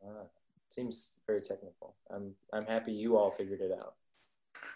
[0.02, 0.22] Ah,
[0.68, 1.96] seems very technical.
[2.10, 3.94] I'm I'm happy you all figured it out.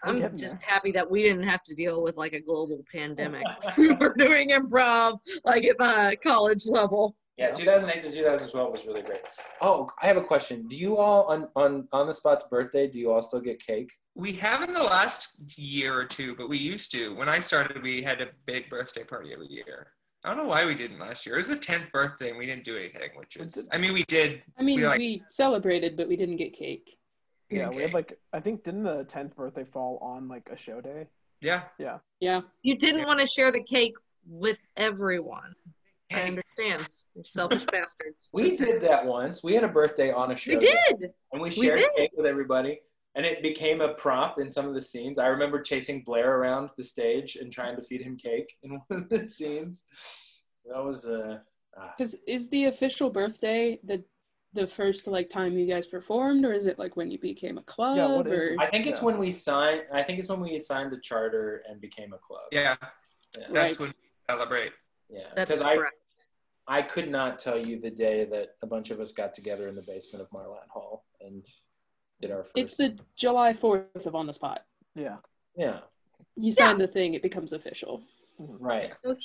[0.03, 0.69] I'm just there.
[0.69, 3.43] happy that we didn't have to deal with like a global pandemic.
[3.77, 7.15] we were doing improv like at the college level.
[7.41, 9.21] Yeah, 2008 to 2012 was really great.
[9.61, 10.67] Oh, I have a question.
[10.67, 12.87] Do you all on on on the spot's birthday?
[12.87, 13.91] Do you all still get cake?
[14.15, 17.15] We haven't the last year or two, but we used to.
[17.15, 19.87] When I started, we had a big birthday party every year.
[20.23, 21.35] I don't know why we didn't last year.
[21.35, 24.03] It was the 10th birthday and we didn't do anything, which is, I mean, we
[24.03, 24.43] did.
[24.55, 26.95] I mean, We, we, celebrated, but we didn't get cake.
[27.49, 30.79] Yeah, we had like I think didn't the tenth birthday fall on like a show
[30.79, 31.07] day?
[31.41, 31.63] Yeah.
[31.79, 31.97] Yeah.
[32.19, 32.41] Yeah.
[32.61, 33.07] You didn't Yeah.
[33.07, 33.95] want to share the cake
[34.27, 35.55] with everyone.
[36.13, 36.87] I understand.
[37.15, 38.29] You selfish bastards.
[38.33, 39.43] We did that once.
[39.43, 40.51] We had a birthday on a show.
[40.53, 41.11] We did.
[41.31, 41.89] And we We shared did.
[41.95, 42.79] cake with everybody.
[43.15, 45.17] And it became a prop in some of the scenes.
[45.19, 49.01] I remember chasing Blair around the stage and trying to feed him cake in one
[49.01, 49.83] of the scenes.
[50.65, 51.39] That was uh
[51.77, 51.93] ah.
[51.97, 54.03] Because is the official birthday the
[54.53, 57.63] the first like time you guys performed, or is it like when you became a
[57.63, 57.97] club?
[57.97, 58.47] Yeah, what is or...
[58.53, 58.59] it?
[58.59, 59.05] I think it's Yeah.
[59.07, 62.43] when we signed I think it's when we signed the charter and became a club.
[62.51, 62.75] Yeah.
[62.81, 62.87] Yeah.
[63.39, 63.79] That's Right.
[63.79, 63.95] when we
[64.29, 64.71] celebrate.
[65.09, 65.21] Yeah.
[65.35, 65.95] That's Because I correct.
[66.71, 69.75] I could not tell you the day that a bunch of us got together in
[69.75, 71.45] the basement of Marlatt Hall and
[72.21, 72.53] did our first.
[72.55, 74.61] It's the July 4th of On the Spot.
[74.95, 75.17] Yeah.
[75.53, 75.79] yeah,
[76.37, 78.01] You sign the thing, it becomes official.
[78.41, 78.63] Mm-hmm.
[78.63, 78.93] right.
[79.03, 79.17] So,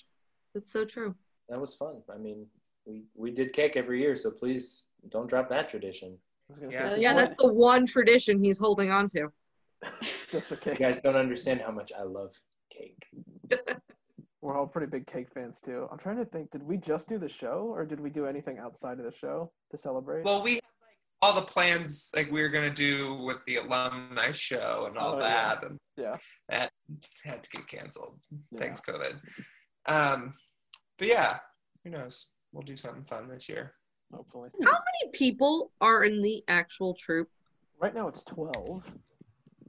[0.55, 1.15] that's so true.
[1.49, 2.03] That was fun.
[2.13, 2.47] I mean,
[2.85, 6.19] we we did cake every year, so please don't drop that tradition.
[6.49, 6.95] I was gonna Yeah.
[6.97, 9.29] say, yeah, that's the one tradition he's holding on to.
[10.33, 10.67] just the cake.
[10.67, 10.95] You cake.
[10.95, 12.33] guys don't understand how much I love
[12.71, 13.07] cake.
[14.47, 15.89] We're all pretty big cake fans too.
[15.91, 18.59] I'm trying to think, did we just do the show or did we do anything
[18.59, 20.25] outside of the show to celebrate?
[20.25, 24.31] Well, we had like all the plans like we were gonna do with the alumni
[24.31, 25.55] show and all Oh, yeah.
[25.57, 26.17] that, and Yeah.
[26.49, 26.71] that
[27.25, 28.21] had to get canceled.
[28.53, 28.59] Yeah.
[28.61, 29.21] Thanks, COVID.
[29.87, 30.33] Um,
[30.97, 31.41] but yeah,
[31.83, 32.29] who knows?
[32.53, 33.75] We'll do something fun this year.
[34.15, 34.51] Hopefully.
[34.63, 37.31] How many people are in the actual troupe?
[37.81, 38.85] Right now it's 12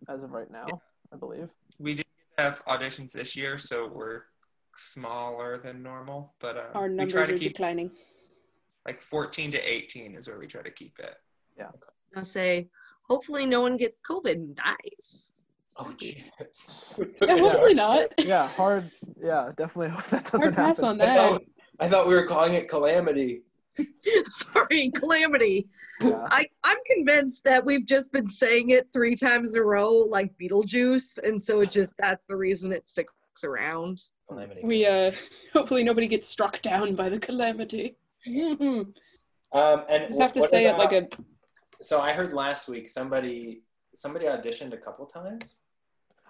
[0.07, 0.67] as of right now,
[1.11, 1.49] I believe.
[1.79, 2.05] We did
[2.37, 4.21] have auditions this year, so we're
[4.79, 6.33] smaller than normal.
[6.39, 7.91] But um, Our we numbers try are to keep declining.
[8.85, 11.15] like 14 to 18 is where we try to keep it.
[11.57, 11.69] Yeah.
[12.15, 12.69] I'll say,
[13.03, 15.31] hopefully no one gets COVID and dies.
[15.79, 16.97] Oh Jesus!
[17.21, 18.07] Yeah, hopefully not.
[18.25, 18.89] Yeah, hard.
[19.23, 21.01] Yeah, definitely hope that doesn't Hard pass happen.
[21.01, 21.29] on I that.
[21.29, 21.41] thought,
[21.79, 23.43] I thought we were calling it calamity.
[24.29, 25.67] Sorry, calamity.
[26.01, 26.25] Yeah.
[26.31, 30.31] I, I'm convinced that we've just been saying it three times in a row, like
[30.41, 33.13] Beetlejuice, and so it just that's the reason it sticks
[33.43, 34.01] around.
[34.27, 34.61] Calamity.
[34.63, 35.11] We uh
[35.53, 37.95] hopefully nobody gets struck down by the calamity.
[38.25, 38.93] Just um,
[39.89, 41.07] and have to what say it like a
[41.81, 43.61] So I heard last week somebody
[43.95, 45.55] somebody auditioned a couple times.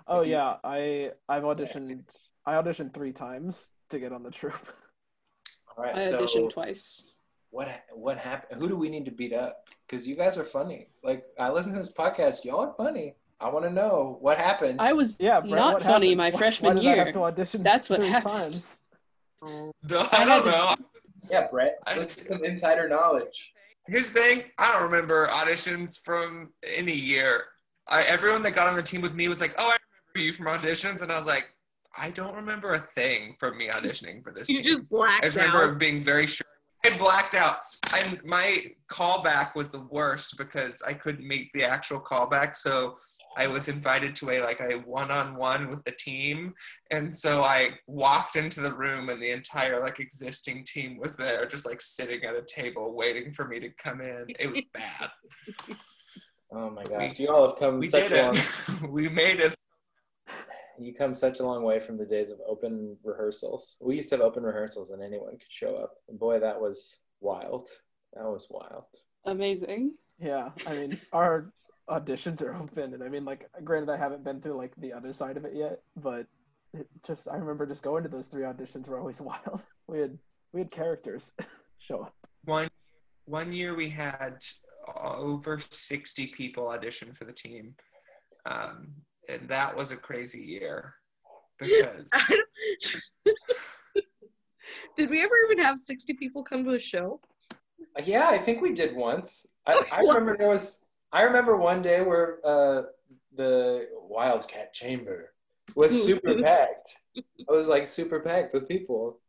[0.08, 2.04] Oh yeah, I I've auditioned.
[2.46, 4.54] I auditioned three times to get on the troupe.
[5.76, 7.12] All right, I so auditioned twice.
[7.50, 8.62] what what happened?
[8.62, 9.66] Who do we need to beat up?
[9.86, 10.90] Because you guys are funny.
[11.04, 13.16] Like I listen to this podcast, y'all are funny.
[13.40, 14.82] I want to know what happened.
[14.82, 16.18] I was Yeah, Brett, not funny happened?
[16.18, 17.06] my freshman why did I year.
[17.06, 18.34] have to audition That's what three happened.
[18.54, 18.78] times?
[19.44, 19.48] I
[19.86, 20.76] I don't had- know.
[21.30, 21.78] yeah, Brett.
[21.86, 23.54] I- Let's get some insider knowledge.
[23.88, 24.44] Here's the thing.
[24.58, 27.44] I don't remember auditions from any year.
[27.88, 29.78] I, everyone that got on the team with me was like, "Oh, I
[30.14, 31.46] remember you from auditions," and I was like,
[31.96, 35.16] "I don't remember a thing from me auditioning for this You team." just blacked out.
[35.16, 35.80] I blacked just remember out.
[35.80, 36.46] being very sure.
[36.86, 37.60] I blacked out.
[37.96, 42.58] And my callback was the worst because I couldn't meet the actual callback.
[42.58, 42.98] So
[43.38, 46.54] I was invited to a like a one-on-one with the team,
[46.92, 51.46] and so I walked into the room, and the entire like existing team was there,
[51.46, 54.26] just like sitting at a table waiting for me to come in.
[54.40, 55.10] It was bad.
[56.50, 58.38] Oh my gosh, We- you all have come We such did a long.
[58.38, 58.90] it.
[58.90, 59.54] we made it.
[60.80, 63.78] You come such a long way from the days of open rehearsals.
[63.82, 65.96] We used to have open rehearsals, and anyone could show up.
[66.08, 67.68] And boy, that was wild.
[68.14, 68.86] That was wild.
[69.26, 69.96] Amazing.
[70.20, 71.52] Yeah, I mean, our
[71.90, 75.14] auditions are open, and I mean, like, granted, I haven't been through like the other
[75.14, 76.28] side of it yet, but
[76.74, 79.64] it just I remember just going to those three auditions were always wild.
[79.88, 80.18] We had
[80.54, 81.34] we had characters
[81.80, 82.16] show up.
[82.46, 82.70] One
[83.26, 84.44] one year we had
[84.96, 87.76] over 60 people audition for the team.
[88.46, 88.94] Um,
[89.28, 90.96] and that was a crazy year
[91.60, 92.10] because
[94.96, 97.20] Did we ever even have 60 people come to a show?
[98.04, 99.46] Yeah, I think we did once.
[99.66, 100.82] I, I remember there was.
[101.12, 102.84] I remember one day where uh,
[103.36, 105.34] the Wildcat Chamber
[105.76, 106.90] was super packed.
[107.16, 109.20] It was like super packed with people.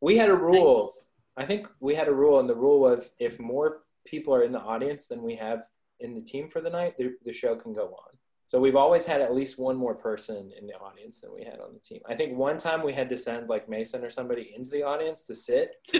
[0.00, 0.84] We had a rule.
[0.84, 1.06] Nice.
[1.36, 4.52] I think we had a rule, and the rule was if more people are in
[4.52, 5.64] the audience than we have
[6.00, 8.12] in the team for the night, the, the show can go on.
[8.46, 11.58] So we've always had at least one more person in the audience than we had
[11.58, 12.00] on the team.
[12.06, 15.22] I think one time we had to send like Mason or somebody into the audience
[15.24, 15.76] to sit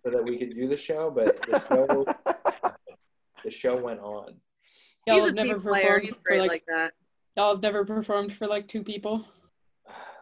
[0.00, 2.34] so that we could do the show, but the show,
[3.46, 4.34] the show went on.
[5.06, 5.82] Y'all He's a have never team player.
[5.84, 6.92] performed He's for, great like, like that.
[7.36, 9.24] y'all have never performed for like two people.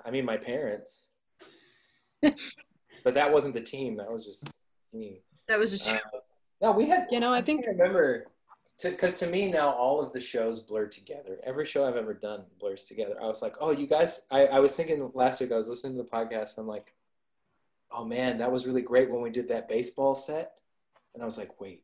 [0.05, 1.09] I mean, my parents,
[2.23, 3.97] but that wasn't the team.
[3.97, 4.47] That was just
[4.93, 5.23] me.
[5.49, 5.99] That was just Uh,
[6.61, 7.07] no, we had.
[7.11, 8.27] You know, I think can't remember
[8.83, 12.43] because to, me now all of the shows blur together every show i've ever done
[12.59, 15.57] blurs together i was like oh you guys I, I was thinking last week i
[15.57, 16.93] was listening to the podcast and i'm like
[17.93, 20.59] oh man that was really great when we did that baseball set
[21.15, 21.84] and i was like wait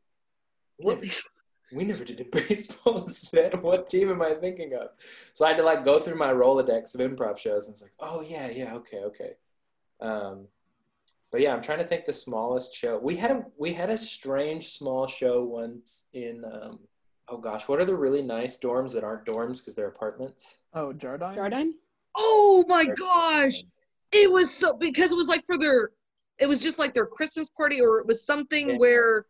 [0.83, 0.99] what
[1.73, 4.89] we never did a baseball set what team am i thinking of
[5.33, 7.93] so i had to like go through my rolodex of improv shows and it's like
[7.99, 9.31] oh yeah yeah okay okay
[10.01, 10.47] um,
[11.31, 12.97] but yeah, I'm trying to think the smallest show.
[12.97, 16.79] We had a we had a strange small show once in um,
[17.29, 20.57] oh gosh, what are the really nice dorms that aren't dorms because they're apartments?
[20.73, 21.35] Oh, Jardine.
[21.35, 21.73] Jardine.
[22.15, 23.63] Oh my gosh.
[24.11, 25.91] It was so because it was like for their
[26.37, 28.77] it was just like their Christmas party or it was something Yeah.
[28.77, 29.25] where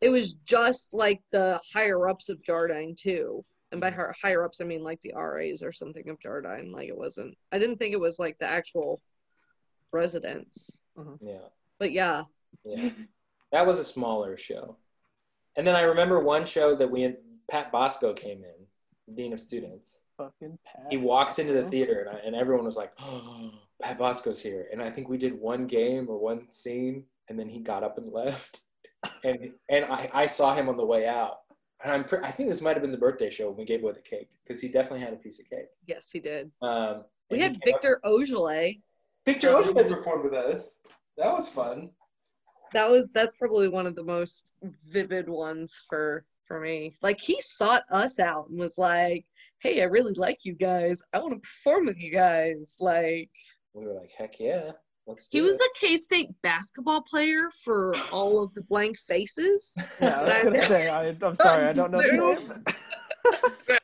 [0.00, 3.44] it was just like the higher ups of Jardine too.
[3.72, 6.72] And by hi- higher ups I mean like the RAs or something of Jardine.
[6.72, 9.00] Like it wasn't I didn't think it was like the actual
[9.92, 10.80] residents.
[10.98, 11.16] Uh-huh.
[11.20, 12.22] Yeah, But yeah.
[12.64, 12.90] yeah,
[13.52, 14.76] that was a smaller show.
[15.56, 17.16] And then I remember one show that we had
[17.50, 20.00] Pat Bosco came in, dean of students.
[20.18, 20.86] Fucking Pat.
[20.90, 24.66] He walks into the theater and, I, and everyone was like, oh, Pat Bosco's here.
[24.72, 27.98] And I think we did one game or one scene, and then he got up
[27.98, 28.60] and left.
[29.24, 31.38] And and I, I saw him on the way out.
[31.82, 33.82] And I'm pre- I think this might have been the birthday show when we gave
[33.82, 35.66] away the cake because he definitely had a piece of cake.
[35.86, 36.50] Yes, he did.
[36.62, 38.80] Um, We had he up- Victor Ojeleye.
[39.26, 40.80] Victor Oshman performed with us.
[41.18, 41.90] That was fun.
[42.72, 44.52] That was that's probably one of the most
[44.86, 46.96] vivid ones for for me.
[47.02, 49.24] Like he sought us out and was like,
[49.58, 51.02] "Hey, I really like you guys.
[51.12, 53.30] I want to perform with you guys." Like
[53.74, 54.85] We were like, heck yeah, let's do
[55.30, 55.60] he was it.
[55.60, 59.74] a K State basketball player for all of the blank faces.
[60.00, 60.88] Yeah, I was gonna say.
[60.88, 62.64] I, I'm sorry, I don't know the name.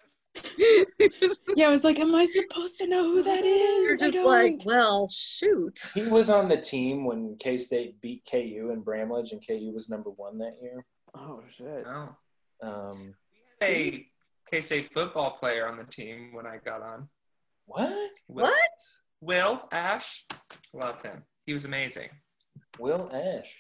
[1.57, 4.01] Yeah, I was like, am I supposed to know who that is?
[4.01, 5.79] You're just like, well, shoot.
[5.95, 9.89] He was on the team when K State beat KU in Bramlage, and KU was
[9.89, 10.85] number one that year.
[11.15, 11.87] Oh shit.
[11.87, 12.15] oh,
[12.63, 13.15] Um,
[13.63, 14.07] a
[14.51, 17.09] K State football player on the team when I got on.
[17.67, 18.11] what?
[18.27, 18.53] What?
[19.23, 20.27] Will Ash,
[20.75, 21.23] love him.
[21.47, 22.09] He was amazing.
[22.81, 23.57] Will Ash.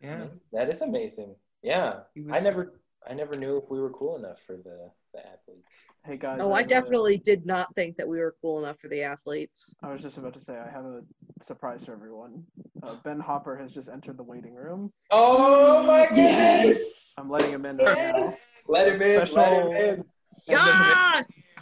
[0.00, 1.36] Yeah, That is amazing.
[1.62, 2.00] Yeah,
[2.32, 5.70] I never, I never knew if we were cool enough for the the athletes.
[6.06, 6.38] Hey guys.
[6.40, 9.02] Oh, I have a- definitely did not think that we were cool enough for the
[9.02, 9.74] athletes.
[9.82, 11.02] I was just about to say I have a
[11.42, 12.44] surprise for everyone.
[12.82, 14.90] Uh, ben Hopper has just entered the waiting room.
[15.10, 17.12] Oh my goodness!
[17.18, 18.18] I'm letting him in right now.
[18.18, 18.38] Yes!
[18.66, 19.32] Let him in.
[19.34, 20.04] Let him in.
[20.48, 21.56] Yes!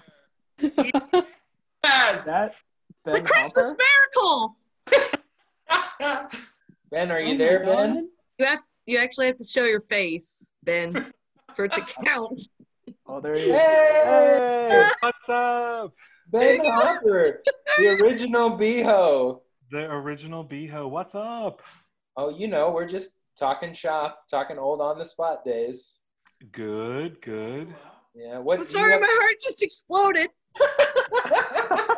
[0.60, 2.24] Yes!
[2.24, 2.54] That
[3.04, 3.76] The Christmas Hopper.
[4.12, 4.56] miracle!
[6.90, 7.76] Ben, are Oh you my there, God.
[7.94, 8.10] Ben?
[8.38, 11.12] You have you actually have to show your face, Ben,
[11.54, 12.40] for it to count.
[13.06, 13.58] Oh, there he is.
[13.58, 14.68] Hey!
[14.70, 14.88] Hey!
[15.00, 15.92] What's up?
[16.28, 17.42] Ben Hopper,
[17.78, 19.40] the original Beho.
[19.70, 20.88] The original Beho.
[20.90, 21.62] What's up?
[22.16, 26.00] Oh, you know, we're just talking shop, talking old on the spot days.
[26.52, 27.74] Good, good.
[28.14, 28.38] Yeah.
[28.38, 28.58] What?
[28.58, 30.28] I'm sorry, have- my heart just exploded.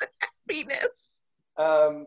[0.48, 1.20] Happiness.
[1.56, 2.06] um,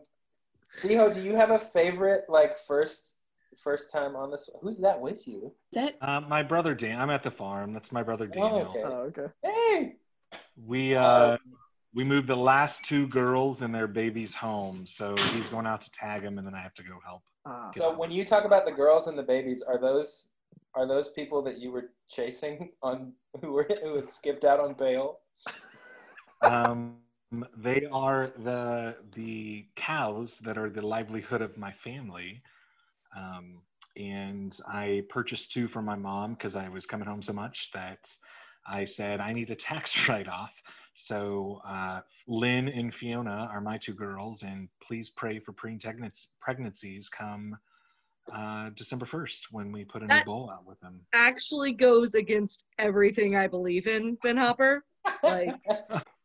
[0.82, 3.16] Beho, do you have a favorite like first
[3.56, 4.48] first time on this?
[4.62, 5.52] Who's that with you?
[5.72, 7.00] That Uh, my brother Dan.
[7.00, 7.72] I'm at the farm.
[7.72, 8.70] That's my brother Daniel.
[8.70, 8.82] okay.
[8.84, 9.26] Oh, okay.
[9.42, 9.96] Hey.
[10.66, 11.36] We uh,
[11.94, 15.90] we moved the last two girls and their babies home, so he's going out to
[15.90, 17.22] tag them, and then I have to go help.
[17.46, 20.30] Ah, So when you talk about the girls and the babies, are those
[20.74, 24.74] are those people that you were chasing on who were who had skipped out on
[24.74, 25.20] bail?
[26.42, 26.96] Um,
[27.56, 32.42] they are the the cows that are the livelihood of my family.
[33.16, 33.62] Um,
[33.96, 38.08] and I purchased two for my mom because I was coming home so much that
[38.66, 40.52] I said I need a tax write-off.
[40.96, 47.08] So uh, Lynn and Fiona are my two girls, and please pray for pregnancies pregnancies
[47.08, 47.56] come
[48.34, 51.00] uh, December 1st when we put a new bowl out with them.
[51.14, 54.84] Actually goes against everything I believe in, Ben Hopper.
[55.22, 55.54] Like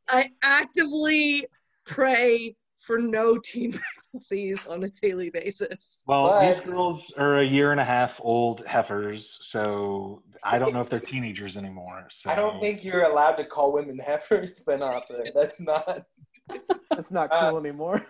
[0.10, 1.48] I actively
[1.86, 3.72] pray for no teen
[4.14, 6.04] pregnancies on a daily basis.
[6.08, 10.74] Well, But- these girls are a year and a half old heifers, so I don't
[10.74, 12.06] know if they're teenagers anymore.
[12.12, 15.26] So I don't think you're allowed to call women heifers, Ben Hopper.
[15.34, 16.04] That's not.
[16.92, 18.06] It's not Uh, cool anymore.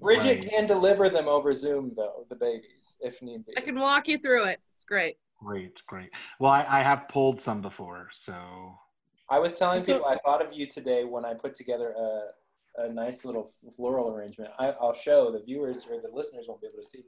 [0.00, 0.50] Bridget Right.
[0.50, 3.56] can deliver them over Zoom, though, the babies, if need be.
[3.56, 4.60] I can walk you through it.
[4.76, 5.16] It's great.
[5.42, 6.10] Great, great.
[6.38, 8.34] Well, I, I have pulled some before, so
[9.30, 12.82] I was telling So- people I thought of you today when I put together a,
[12.84, 14.50] a nice little floral arrangement.
[14.58, 17.04] I, I'll show the viewers or the listeners won't be able to see.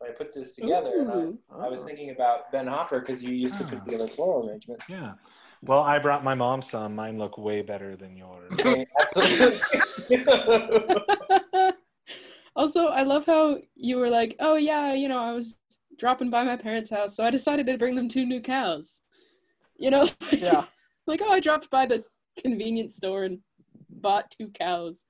[0.00, 1.38] But I put this together, and Ooh.
[1.60, 3.84] I, I was thinking about Ben Hopper because you used to put Ah.
[3.84, 4.84] together floral arrangements.
[4.88, 5.14] yeah.
[5.62, 6.94] Well, I brought my mom some.
[6.94, 8.52] Mine look way better than yours.
[12.56, 15.60] Also, I love how you were like, oh yeah, you know, I was
[15.96, 19.02] dropping by my parents' house, so I decided to bring them two new cows.
[19.76, 20.64] You know, Yeah.
[21.08, 22.04] Like oh, I dropped by the
[22.40, 23.38] convenience store and
[23.90, 25.04] bought two cows.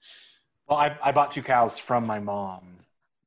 [0.69, 2.63] Well, I, I bought two cows from my mom.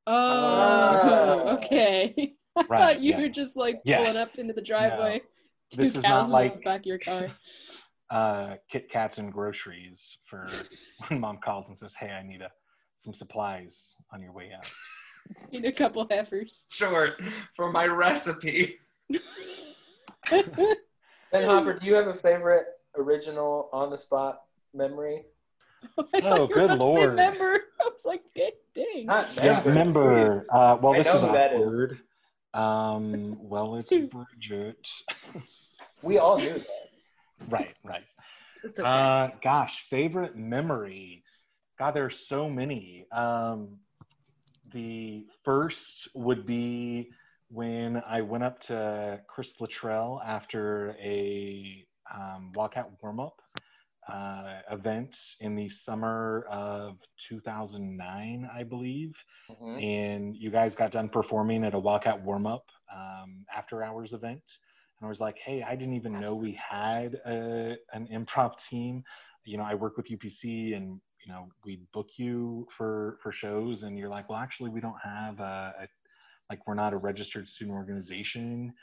[0.07, 1.55] Oh, Ah.
[1.57, 2.34] okay.
[2.57, 3.22] I Right, thought you yeah.
[3.22, 3.97] were just like Yeah.
[3.97, 5.22] pulling up into the driveway.
[5.72, 7.28] Two This is cows not in the back of your car.
[8.11, 10.45] Uh, Kit Kats and groceries for
[11.07, 12.49] when mom calls and says, "Hey, I need a,
[12.97, 14.69] some supplies on your way out."
[15.49, 16.65] Need a couple heifers.
[16.69, 17.22] Short
[17.55, 18.76] for my recipe.
[21.32, 22.65] Ben Hopper, do you have a favorite
[22.97, 24.41] original on the spot
[24.73, 25.23] memory?
[25.97, 27.15] I thought Oh, you were good about to say lord.
[27.15, 27.53] member.
[27.82, 29.05] I was like, "Ga- dang.
[29.07, 30.45] Not Yeah, member, remember.
[30.51, 31.61] Uh, well, I this know is who that is.
[31.67, 31.99] awkward.
[32.53, 34.86] Um, well, it's Bridget.
[36.03, 36.89] We all knew that.
[37.49, 38.03] right, right.
[38.63, 38.88] It's okay.
[38.88, 41.23] Uh, gosh, favorite memory.
[41.79, 43.07] God, there's so many.
[43.11, 43.77] Um,
[44.73, 47.09] the first would be
[47.52, 53.41] when I went up to Chris Luttrell after a um, walkout warm up
[54.08, 56.97] uh, event in the summer of
[57.30, 59.14] 2009, I believe.
[59.49, 59.84] Mhm.
[59.84, 64.43] And you guys got done performing at a walkout warm up um, after hours event.
[64.99, 69.04] And I was like, hey, I didn't even know we had a, an improv team.
[69.45, 73.84] You know, I work with UPC and, you know, we book you for, for shows.
[73.84, 75.88] And you're like, well, actually, we don't have a, a
[76.52, 78.74] like, we're not a registered student organization.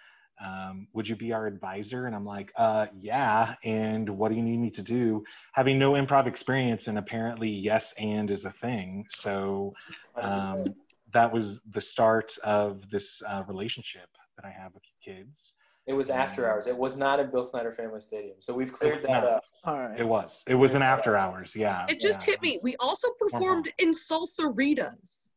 [0.42, 2.06] Um, would you be our advisor?
[2.06, 3.56] And I'm like, uh, yeah.
[3.62, 5.22] And what do you need me to do?
[5.52, 9.04] Having no improv experience, and apparently, yes, and is a thing.
[9.10, 9.74] So,
[10.16, 10.74] um,
[11.12, 15.52] that was the start of this uh, relationship that I have with kids.
[15.86, 16.66] it was after hours.
[16.66, 18.36] It was not in Bill Snyder Family Stadium.
[18.40, 19.24] So we've cleared that not.
[19.24, 19.44] up.
[19.64, 19.98] All right.
[19.98, 20.42] It was.
[20.46, 21.54] It was an after hours.
[21.56, 21.84] Yeah.
[21.88, 22.32] it just yeah.
[22.32, 22.60] hit me.
[22.62, 25.28] We also performed in Salsaritas.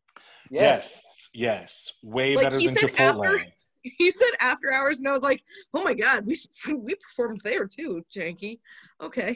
[0.50, 1.04] Yes.
[1.04, 1.06] Yes.
[1.34, 1.92] Yes.
[2.04, 3.26] Way Like, better he than said Chipotle.
[3.38, 3.46] after-
[3.84, 5.42] He said after hours, and I was like,
[5.74, 6.38] "Oh my god, we
[6.72, 8.60] we performed there too, Janky."
[9.02, 9.36] Okay.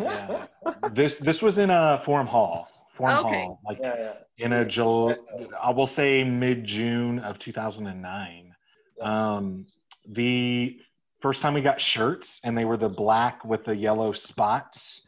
[0.00, 0.46] Yeah.
[0.92, 2.66] this this was in a forum hall.
[2.96, 3.42] Forum Okay.
[3.44, 3.60] hall.
[3.64, 3.94] Like yeah,
[4.36, 4.44] yeah.
[4.44, 5.14] in a July,
[5.62, 8.52] I will say mid June of 2009.
[9.00, 9.66] Um,
[10.08, 10.76] the
[11.20, 15.02] first time we got shirts, and they were the black with the yellow spots,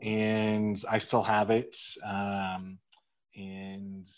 [0.00, 1.76] and I still have it.
[2.02, 2.78] Um,
[3.36, 4.08] and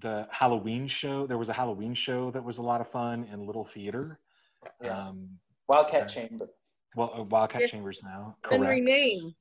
[0.00, 3.46] the Halloween show, there was a Halloween show that was a lot of fun in
[3.46, 4.18] Little Theater.
[4.82, 5.08] Yeah.
[5.08, 5.28] Um,
[5.68, 6.28] Wildcat okay.
[6.28, 6.48] Chamber.
[6.96, 7.70] well, uh, Wildcat Yes.
[7.70, 8.36] Chambers now.
[8.48, 8.70] Been Correct.
[8.70, 9.34] renamed.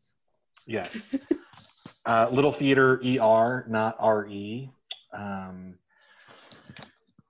[0.66, 1.16] Yes.
[2.06, 4.70] uh, Little Theater ER, not RE.
[5.14, 5.76] Um,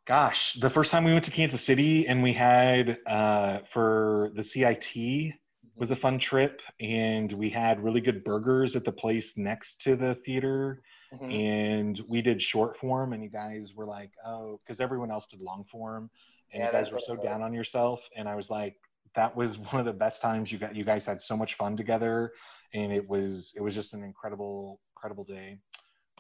[0.06, 4.44] gosh, the first time we went to Kansas City and we had uh, for the
[4.44, 5.34] CIT
[5.76, 9.96] was a fun trip, and we had really good burgers at the place next to
[9.96, 10.82] the theater.
[11.14, 11.34] Mhm.
[11.34, 15.40] And we did short form, and you guys were like, "Oh," because everyone else did
[15.42, 16.10] long form,
[16.52, 18.02] and Yeah, you guys were so down on yourself.
[18.16, 18.76] And I was like,
[19.16, 20.76] "That was one of the best times you got.
[20.76, 22.34] You guys had so much fun together,
[22.74, 25.60] and it was it was just an incredible incredible day."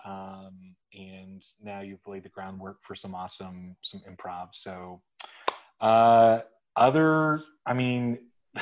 [0.05, 4.49] Um, and now you've laid the groundwork for some awesome some improv.
[4.53, 5.01] So,
[5.81, 6.41] uh,
[6.75, 8.19] other, I mean.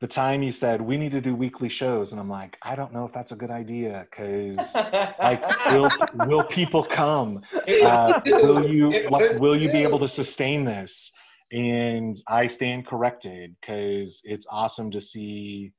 [0.00, 2.92] The time you said we need to do weekly shows, and I'm like, I don't
[2.92, 4.74] know if that's a good idea because
[5.18, 5.90] like will
[6.26, 7.40] will people come?
[7.82, 11.10] Uh, will you like, will you be able to sustain this?
[11.52, 15.72] And i stand corrected because it's awesome to see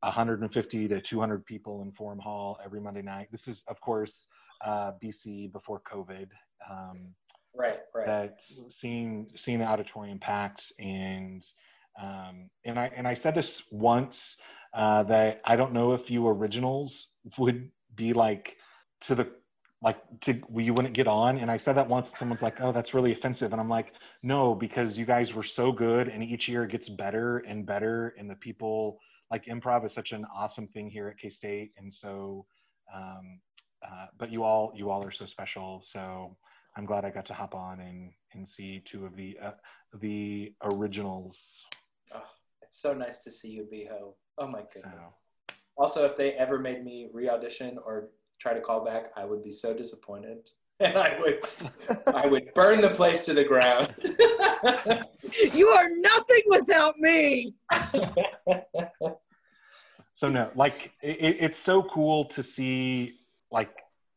[0.00, 3.28] 150 to 200 people in forum hall every monday night.
[3.30, 4.26] This is of course
[4.64, 6.28] uh, bc before covid
[6.70, 7.14] um,
[7.54, 8.06] Right, right.
[8.06, 11.44] that seeing seeing the auditorium packed and
[12.00, 14.36] um, and I and I said this once
[14.74, 18.56] uh, that I don't know if you originals would be like
[19.02, 19.28] to the
[19.82, 21.38] like to you wouldn't get on.
[21.38, 23.52] And I said that once someone's like oh that's really offensive.
[23.52, 26.88] And I'm like no because you guys were so good and each year it gets
[26.88, 28.14] better and better.
[28.18, 28.98] And the people
[29.30, 31.72] like improv is such an awesome thing here at K-State.
[31.76, 32.46] And so
[32.94, 33.40] um,
[33.84, 35.82] uh, but you all you all are so special.
[35.84, 36.36] So
[36.76, 39.50] I'm glad I got to hop on and and see two of the uh,
[40.00, 41.64] the originals.
[42.14, 42.24] Oh,
[42.62, 44.14] it's so nice to see you, Beho.
[44.38, 44.94] Oh my So goodness.
[45.76, 49.50] Also, if they ever made me re-audition or try to call back, I would be
[49.50, 50.50] so disappointed,
[50.80, 51.40] and I would
[52.14, 53.94] I would burn the place to the ground.
[55.54, 57.54] You are nothing without me.
[60.12, 63.70] so no, like it, it's so cool to see like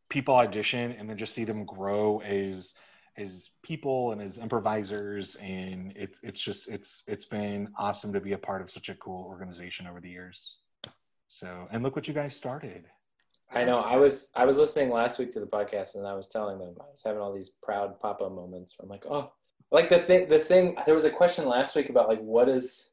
[0.09, 2.73] people audition and then just see them grow as
[3.17, 8.33] as people and as improvisers and it's it's just it's it's been awesome to be
[8.33, 10.57] a part of such a cool organization over the years.
[11.29, 12.85] So and look what you guys started.
[13.51, 13.79] I know.
[13.79, 16.75] I was I was listening last week to the podcast, and I was telling them
[16.79, 18.75] I was having all these proud papa moments.
[18.77, 19.31] Where I'm like, oh,
[19.71, 20.29] like the thing.
[20.29, 20.75] The thing.
[20.85, 22.91] There was a question last week about like what is.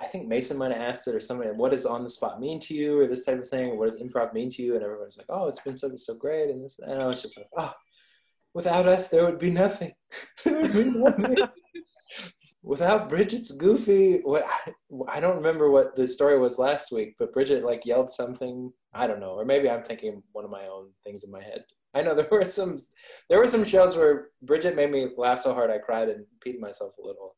[0.00, 1.50] I think Mason might have asked it or somebody.
[1.50, 3.78] What does on the spot mean to you, or this type of thing?
[3.78, 4.74] What does improv mean to you?
[4.74, 6.78] And everybody's like, oh, it's been so so great, and this.
[6.80, 7.72] And I was just like, oh,
[8.54, 9.92] without us, there would be nothing.
[10.44, 11.36] there would be nothing.
[12.62, 17.34] Without Bridget's goofy, what I, I don't remember what the story was last week, but
[17.34, 18.72] Bridget like yelled something.
[18.94, 21.62] I don't know, or maybe I'm thinking one of my own things in my head.
[21.92, 22.78] I know there were some
[23.28, 26.58] there were some shows where Bridget made me laugh so hard I cried and peed
[26.58, 27.36] myself a little.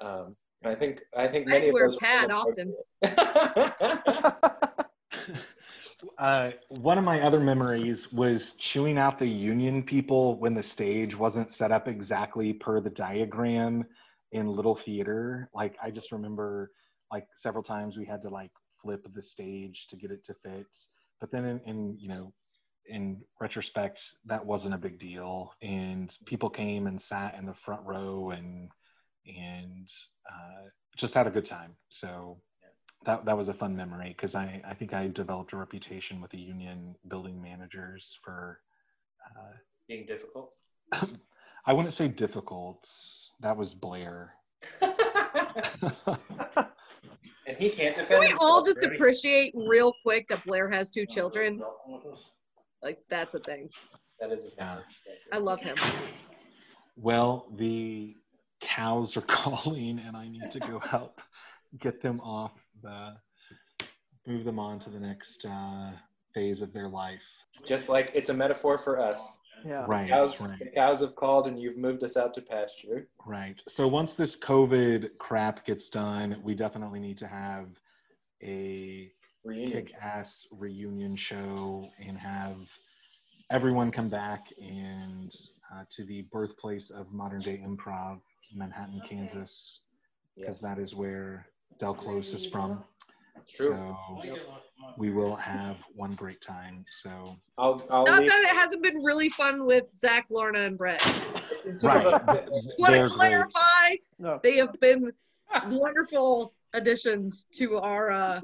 [0.00, 1.98] Um, and I think I think many I of wear those.
[1.98, 2.74] pad often.
[6.18, 11.16] Uh, one of my other memories was chewing out the union people when the stage
[11.16, 13.84] wasn't set up exactly per the diagram
[14.32, 15.50] in Little Theater.
[15.54, 16.70] Like I just remember
[17.10, 20.66] like several times we had to like flip the stage to get it to fit.
[21.20, 22.32] But then in, in you know
[22.86, 27.80] in retrospect that wasn't a big deal and people came and sat in the front
[27.84, 28.68] row and
[29.26, 29.88] and
[30.28, 31.76] uh, just had a good time.
[31.90, 32.38] So
[33.04, 36.30] that that was a fun memory because I, I think I developed a reputation with
[36.30, 38.60] the union building managers for
[39.26, 39.52] uh,
[39.88, 40.54] Being difficult.
[41.66, 42.88] I wouldn't say difficult.
[43.40, 44.34] That was Blair.
[44.82, 44.92] and
[47.56, 48.08] he can't defend.
[48.08, 48.20] Can defend.
[48.20, 48.94] we all just right?
[48.94, 51.60] appreciate real quick that Blair has two children?
[52.82, 53.68] Like that's a thing.
[54.20, 54.56] That is a thing.
[54.58, 54.78] Yeah.
[55.32, 55.76] I love him.
[56.96, 58.16] Well, the
[58.60, 61.20] cows are calling, and I need to go help
[61.78, 63.14] get them off the
[64.26, 65.90] move them on to the next uh,
[66.34, 67.22] phase of their life.
[67.66, 69.40] Just like it's a metaphor for us.
[69.64, 69.84] Yeah.
[69.86, 70.58] Right, Cows, right.
[70.58, 73.08] The cows have called, and you've moved us out to pasture.
[73.24, 73.60] Right.
[73.68, 77.68] So once this COVID crap gets done, we definitely need to have
[78.42, 79.12] a
[79.44, 79.72] Reunion.
[79.72, 82.56] kick ass reunion show and have
[83.50, 85.32] everyone come back and
[85.72, 88.20] uh, to the birthplace of modern day improv,
[88.54, 89.80] Manhattan, Kansas,
[90.36, 91.46] because Yes, that is where
[91.78, 92.82] Del Close is from.
[93.36, 93.74] it's true.
[93.76, 94.22] So
[94.98, 96.84] we will have one great time.
[96.90, 98.30] So I'll, I'll Not leave.
[98.30, 101.00] that it hasn't been really fun with Zach, Lorna, and Brett.
[101.64, 104.40] It's right, a- Just want to clarify, No.
[104.42, 105.12] they have been
[105.68, 108.40] wonderful additions to our uh,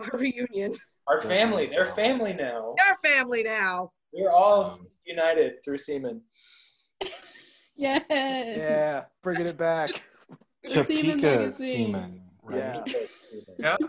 [0.00, 0.76] our reunion.
[1.06, 1.66] our family.
[1.66, 2.74] They're family now.
[2.76, 3.92] They're family now.
[4.12, 6.22] We're all Um, united through semen.
[7.76, 8.04] Yes.
[8.10, 9.04] Yeah.
[9.22, 10.02] Bringing it back.
[10.64, 11.94] The Seaman Topeka legacy.
[12.50, 13.08] Seaman, right?
[13.58, 13.76] Yeah.
[13.80, 13.86] Yeah.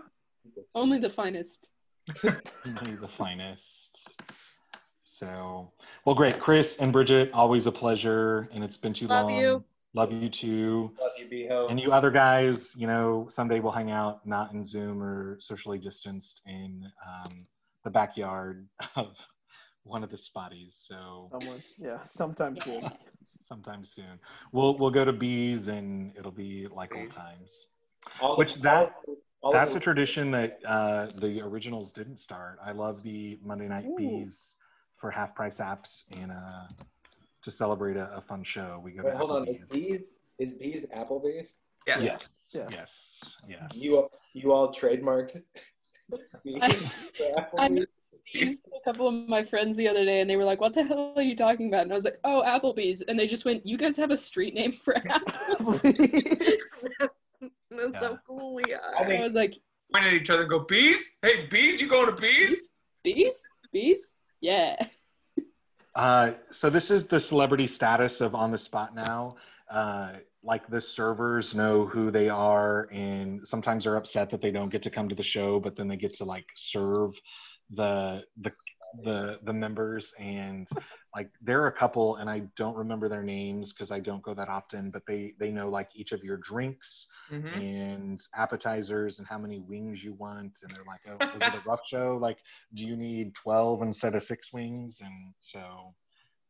[0.76, 1.72] Only the finest.
[2.66, 3.98] Only the finest.
[5.02, 5.72] So,
[6.06, 6.40] well, great.
[6.40, 8.50] Chris and Bridget, always a pleasure.
[8.54, 9.40] And it's been too Love long.
[9.40, 9.64] you.
[9.94, 10.92] Love you too.
[11.00, 11.70] Love you, Beho.
[11.70, 15.78] And you other guys, you know, someday we'll hang out, not in Zoom or socially
[15.78, 17.46] distanced, in um,
[17.84, 19.16] the backyard of
[19.84, 20.72] one of the spotties.
[20.88, 21.62] So Someone.
[21.78, 22.02] Yeah.
[22.04, 22.90] Sometime soon.
[23.24, 24.20] sometime soon,
[24.52, 27.66] we'll we'll go to bees, and it'll be like old times.
[28.22, 32.18] All which the- that all, all that's the- a tradition that uh, the originals didn't
[32.18, 32.58] start.
[32.64, 33.96] I love the Monday Night Ooh.
[33.98, 34.56] Bees
[34.98, 36.68] for half price apps and uh,
[37.44, 38.80] to celebrate a, a fun show.
[38.84, 39.48] We go Wait, to hold on.
[39.48, 41.60] Is bees is bees Applebee's?
[41.88, 42.04] Yes.
[42.04, 42.28] Yes.
[42.52, 42.70] Yes.
[42.72, 42.92] Yes.
[43.50, 43.70] Yes.
[43.74, 45.42] You you all trademarks.
[46.44, 47.88] bees I- for I Applebee's?
[48.34, 51.14] A couple of my friends the other day, and they were like, "What the hell
[51.18, 53.78] are you talking about?" And I was like, "Oh, Applebee's," and they just went, "You
[53.78, 54.94] guys have a street name for
[55.60, 56.88] Applebee's?"
[57.90, 58.60] That's so cool.
[58.68, 58.78] Yeah.
[58.98, 59.56] I I was like,
[59.92, 61.18] Point at each other and go, bees?
[61.22, 62.70] Hey, bees, you going to bees?
[63.04, 63.44] "Bees?
[63.74, 64.14] Bees?
[64.40, 64.78] Yeah."
[65.94, 69.36] Uh, so this is the celebrity status of on the spot now.
[69.70, 70.14] Uh,
[70.44, 74.82] like the servers know who they are, and sometimes they're upset that they don't get
[74.84, 77.14] to come to the show, but then they get to like serve
[77.76, 78.52] the the
[79.04, 80.68] the the members and
[81.16, 84.34] like there are a couple and i don't remember their names because i don't go
[84.34, 87.54] that often but they they know like each of your drinks Mhm.
[87.54, 91.62] and appetizers and how many wings you want and they're like oh was it a
[91.70, 92.18] rough show?
[92.22, 92.38] Like
[92.74, 95.00] do you need 12 instead of six wings?
[95.02, 95.94] And so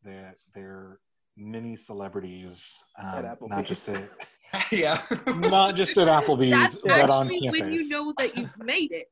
[0.03, 0.99] they're they're
[1.37, 4.09] mini celebrities At um, not just at
[4.71, 5.01] yeah.
[5.27, 8.91] not just at applebee's That's but on actually campus when you know that you've made
[8.91, 9.11] it.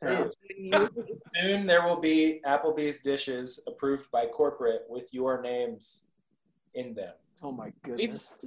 [0.00, 0.26] When
[0.56, 0.90] you
[1.36, 6.04] Soon there will be Applebee's dishes approved by corporate with your names
[6.74, 8.40] in them Oh my We've, goodness.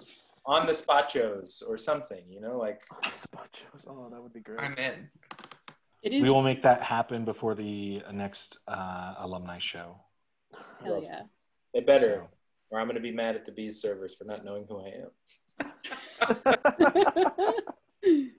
[0.46, 2.24] on the spachos or something.
[2.30, 2.82] You know, like
[3.14, 3.86] Spot shows.
[3.88, 4.60] Oh, that would be great.
[4.60, 5.08] I'm in.
[6.04, 9.96] it is we will make that happen before the next uh, alumni show
[10.84, 11.22] hell yeah.
[11.74, 12.26] they better,
[12.70, 14.88] or I'm going to be mad at the bees servers for not knowing who I
[14.88, 15.10] am.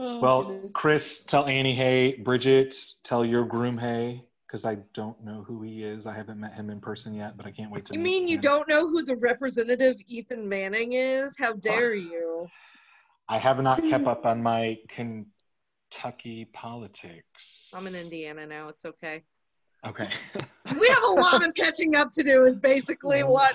[0.00, 0.72] Oh, Well, goodness.
[0.74, 2.16] Chris, tell Annie hey.
[2.18, 6.06] Bridget, tell your groom hey, because I don't know who he is.
[6.06, 7.94] I haven't met him in person yet, but I can't wait to.
[7.94, 8.42] You meet mean you him.
[8.42, 11.36] don't know who the representative Ethan Manning is?
[11.36, 12.46] How dare you?
[13.28, 17.68] I have not kept up on my Kentucky politics.
[17.74, 18.68] I'm in Indiana now.
[18.68, 19.24] It's okay.
[19.84, 20.10] Okay.
[20.78, 22.44] We have a lot of catching up to do.
[22.44, 23.54] Is basically what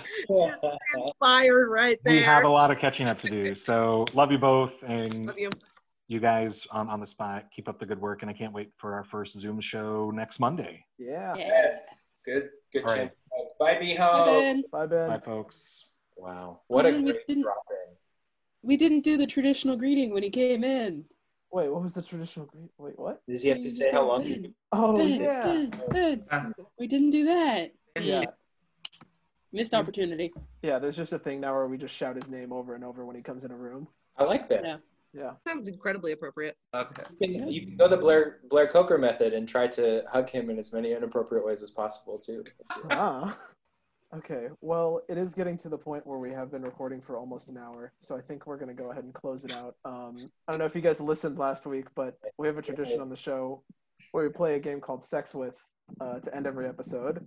[0.96, 2.14] inspired right there.
[2.16, 3.56] we have a lot of catching up to do.
[3.56, 5.50] So love you both, and Love you.
[6.08, 7.46] you guys on on the spot.
[7.56, 10.40] Keep up the good work, and I can't wait for our first Zoom show next
[10.40, 10.84] Monday.
[10.98, 11.36] yeah.
[11.36, 11.48] Yeah.
[11.48, 12.84] yes, good, good.
[12.84, 13.12] All chance.
[13.60, 13.80] right.
[13.80, 14.64] Bye, Bye Ben.
[14.72, 15.10] Bye Ben.
[15.10, 15.86] Bye, folks.
[16.16, 17.96] Wow, what a Ben, we great didn't- drop in.
[18.66, 21.04] We didn't do the traditional greeting when he came in.
[21.54, 22.72] Wait, what was the traditional greet?
[22.80, 23.22] Wait, what?
[23.30, 24.26] Does he have to say how long?
[24.26, 25.44] you Oh, Ben, yeah.
[25.46, 26.24] Ben, Ben.
[26.32, 26.64] Yeah.
[26.80, 27.72] We didn't do that.
[28.02, 28.26] Yeah.
[29.52, 30.34] Missed opportunity.
[30.64, 33.06] Yeah, there's just a thing now where we just shout his name over and over
[33.06, 33.88] when he comes in a room.
[34.18, 34.64] I like that.
[34.64, 34.78] Yeah.
[35.14, 35.34] Yeah.
[35.48, 36.58] Sounds incredibly appropriate.
[36.74, 37.04] Okay.
[37.20, 40.50] You can, you can go the Blair Blair Coker method and try to hug him
[40.50, 42.44] in as many inappropriate ways as possible too.
[42.90, 43.38] Ah.
[44.16, 44.48] Okay.
[44.62, 47.58] Well, it is getting to the point where we have been recording for almost an
[47.58, 49.76] hour, so I think we're gonna go ahead and close it out.
[49.86, 50.16] Um,
[50.48, 53.10] I don't know if you guys listened last week, but we have a tradition on
[53.10, 53.64] the show
[54.12, 55.60] where we play a game called Sex with
[56.00, 57.26] uh, to end every episode.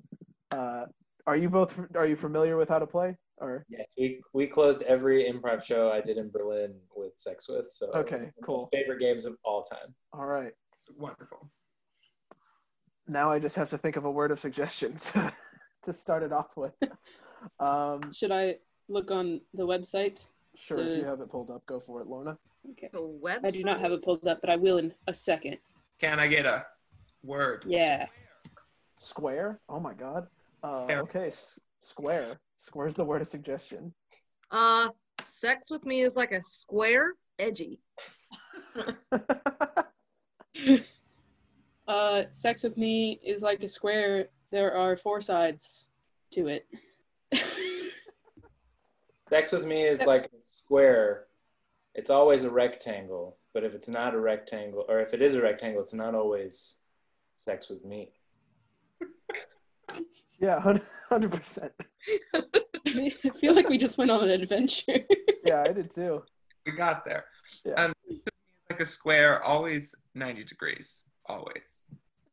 [0.52, 0.84] Uh,
[1.26, 3.16] are you both are you familiar with how to play?
[3.38, 7.68] Or Yes, we we closed every improv show I did in Berlin with Sex with.
[7.72, 8.68] So Okay, one of my cool.
[8.72, 9.92] Favorite games of all time.
[10.12, 10.52] all right.
[10.72, 11.50] It's wonderful.
[13.08, 14.98] Now I just have to think of a word of suggestion
[15.86, 16.72] to, to start it off with.
[17.60, 18.56] Um, Should I
[18.88, 20.26] look on the website?
[20.56, 22.36] sure, if Uh, you have it pulled up, go for it, Lorna.
[22.72, 22.88] Okay.
[22.92, 23.44] The website.
[23.44, 25.58] I do not have it pulled up, but I will in a second.
[26.00, 26.66] Can I get a
[27.22, 27.64] word?
[27.68, 28.06] Yeah.
[28.98, 29.60] Square?
[29.68, 30.26] Oh my god.
[30.64, 32.40] Uh, okay, s- square.
[32.56, 33.94] Square's the word of suggestion.
[34.50, 34.88] Uh,
[35.22, 37.78] sex with me is like a square, edgy.
[41.88, 44.26] Uh, sex with me is like a square.
[44.50, 45.88] There are four sides
[46.32, 46.66] to it.
[49.28, 51.24] Sex with me is like a square.
[51.94, 55.42] It's always a rectangle, but if it's not a rectangle, or if it is a
[55.42, 56.78] rectangle, it's not always
[57.36, 58.12] sex with me.
[60.38, 60.60] yeah,
[61.08, 61.72] hundred percent.
[62.34, 65.00] I feel like we just went on an adventure.
[65.44, 66.22] Yeah, I did too.
[66.64, 67.24] We got there.
[67.64, 67.74] Yeah.
[67.74, 67.92] Um,
[68.70, 71.04] like a square, always 90 degrees.
[71.26, 71.84] Always.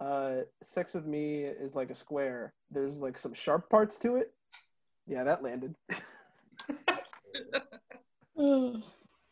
[0.03, 2.53] Uh, sex with me is like a square.
[2.71, 4.33] There's like some sharp parts to it.
[5.07, 5.75] Yeah, that landed.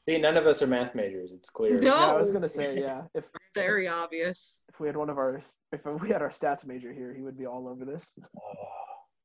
[0.08, 1.34] See, none of us are math majors.
[1.34, 1.80] It's clear.
[1.80, 1.96] No.
[1.96, 3.04] Yeah, I was gonna say yeah.
[3.14, 4.64] If Very obvious.
[4.70, 5.42] if we had one of our
[5.74, 8.18] if we had our stats major here, he would be all over this.
[8.22, 8.68] I Oh.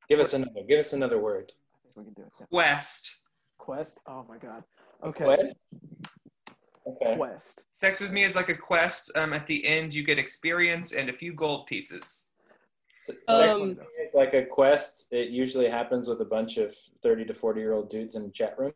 [0.08, 0.60] Give us another.
[0.68, 1.52] Give us another word.
[1.82, 2.32] think we can do it.
[2.40, 2.46] Yeah.
[2.50, 3.22] West.
[3.58, 3.98] Quest.
[4.06, 4.62] Oh my god.
[5.02, 5.24] Okay.
[5.24, 5.56] Quest?
[6.86, 7.16] Okay.
[7.16, 7.64] Quest.
[7.80, 9.10] Sex with me is like a quest.
[9.16, 12.26] Um, at the end, you get experience and a few gold pieces.
[13.04, 15.12] Sex Um, with me is like a quest.
[15.12, 18.30] It usually happens with a bunch of thirty to forty year old dudes in a
[18.30, 18.74] chat room.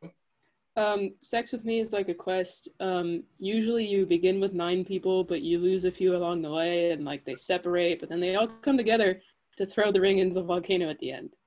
[0.76, 2.68] Um, sex with me is like a quest.
[2.78, 6.92] Um, usually you begin with nine people, but you lose a few along the way,
[6.92, 9.20] and like they separate, but then they all come together
[9.58, 11.30] to throw the ring into the volcano at the end.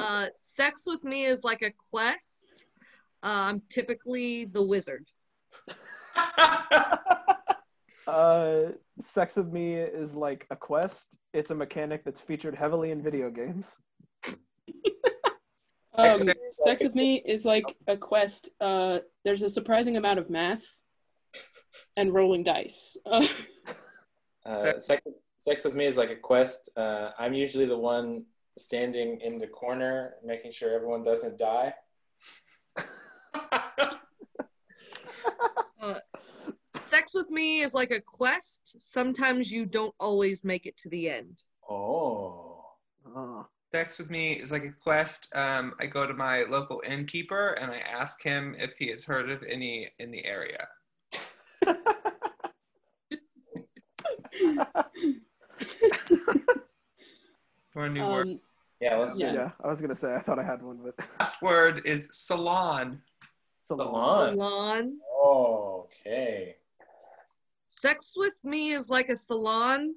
[0.00, 2.66] Uh, sex with me is like a quest.
[3.22, 5.06] Uh, I'm typically the wizard.
[8.06, 8.70] Uh,
[9.00, 11.18] sex with me is like a quest.
[11.34, 13.76] It's a mechanic that's featured heavily in video games.
[15.98, 18.50] Um, sex with me is like a quest.
[18.60, 20.62] Uh, there's a surprising amount of math
[21.96, 22.98] and rolling dice.
[23.06, 23.26] Uh,
[24.44, 25.02] Uh, sex,
[25.36, 26.70] sex with me is like a quest.
[26.76, 28.26] Uh, I'm usually the one
[28.56, 31.74] standing in the corner, making sure everyone doesn't die.
[35.82, 35.98] Uh,
[37.06, 38.80] sex with me is like a quest.
[38.80, 41.44] Sometimes you don't always make it to the end.
[41.70, 42.64] Oh.
[43.14, 43.46] Oh.
[43.72, 45.28] Sex with me is like a quest.
[45.36, 49.30] Um, I go to my local innkeeper and I ask him if he has heard
[49.30, 50.66] of any in the area.
[57.72, 58.26] For a new word.
[58.26, 58.40] Um,
[58.80, 59.32] Yeah, let's Yeah.
[59.32, 63.00] yeah, I was gonna say I thought I had one, but Last word is salon.
[63.66, 63.88] salon.
[63.88, 64.34] salon.
[64.36, 64.98] Salon.
[65.12, 66.56] Oh, okay.
[67.76, 69.94] Sex with me is like a salon.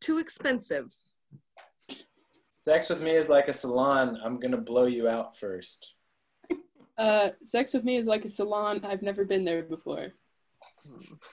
[0.00, 0.90] Too expensive.
[2.64, 4.18] Sex with me is like a salon.
[4.24, 5.92] I'm gonna blow you out first.
[6.96, 8.86] uh, sex with me is like a salon.
[8.86, 10.14] I've never been there before.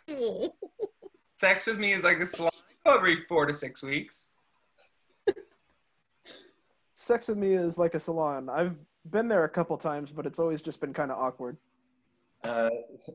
[1.37, 2.51] Sex with me is like a salon
[2.85, 4.31] every four to six weeks.
[6.95, 8.49] Sex with me is like a salon.
[8.49, 8.75] I've
[9.09, 11.57] been there a couple times, but it's always just been kind of awkward.
[12.45, 12.69] Uh,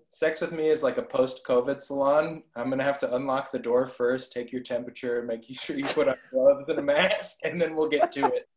[0.09, 2.43] sex with me is like a post-COVID salon.
[2.57, 6.09] I'm gonna have to unlock the door first, take your temperature, make sure you put
[6.09, 8.49] on gloves and a mask, and then we'll get to it.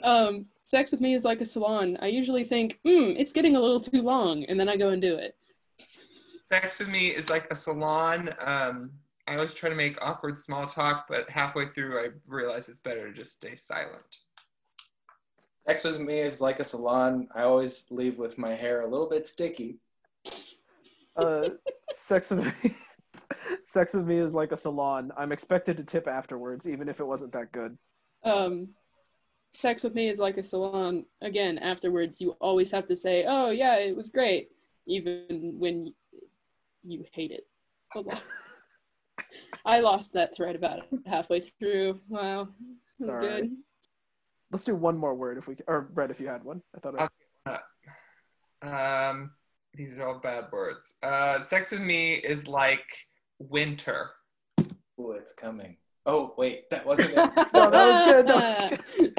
[0.00, 1.98] Um, sex with me is like a salon.
[2.00, 5.02] I usually think, hmm, it's getting a little too long, and then I go and
[5.02, 5.36] do it.
[6.52, 8.32] Sex with me is like a salon.
[8.38, 8.90] Um,
[9.26, 13.08] I always try to make awkward small talk, but halfway through I realize it's better
[13.08, 14.18] to just stay silent.
[15.68, 17.28] Sex with me is like a salon.
[17.34, 19.76] I always leave with my hair a little bit sticky.
[21.14, 21.50] Uh,
[21.92, 22.74] sex with me.
[23.64, 25.12] sex with me is like a salon.
[25.18, 27.76] I'm expected to tip afterwards, even if it wasn't that good.
[28.24, 28.68] Um,
[29.52, 31.04] sex with me is like a salon.
[31.20, 34.48] Again, afterwards, you always have to say, oh, yeah, it was great,
[34.86, 35.92] even when
[36.82, 37.46] you hate it
[37.94, 38.22] a lot.
[39.66, 42.00] I lost that thread about halfway through.
[42.08, 42.48] Wow.
[43.00, 43.40] It was All good.
[43.42, 43.50] right.
[44.50, 45.56] Let's do one more word if we.
[45.66, 46.62] Or Brett, if you had one.
[46.74, 47.10] I thought.
[47.46, 47.58] I,
[49.08, 49.32] Um,
[49.74, 50.96] these are all bad words.
[51.02, 52.84] Uh, sex with me is like
[53.38, 54.10] winter.
[54.98, 55.76] Oh, it's coming.
[56.06, 57.16] Oh wait, that wasn't it.
[57.52, 58.70] No, that was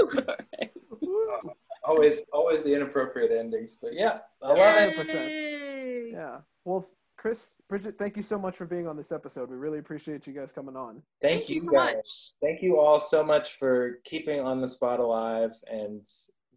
[0.00, 0.70] Alright.
[1.84, 3.74] Always, always the inappropriate endings.
[3.74, 4.96] But yeah, I love it.
[4.96, 5.14] 100%.
[5.14, 6.10] Yay.
[6.12, 6.36] Yeah.
[6.64, 6.86] Well,
[7.22, 9.48] Chris, Bridget, thank you so much for being on this episode.
[9.48, 11.02] We really appreciate you guys coming on.
[11.22, 11.94] Thank, Thank you you, so guys.
[11.94, 12.32] much.
[12.42, 16.04] Thank you all so much for keeping on the spot alive and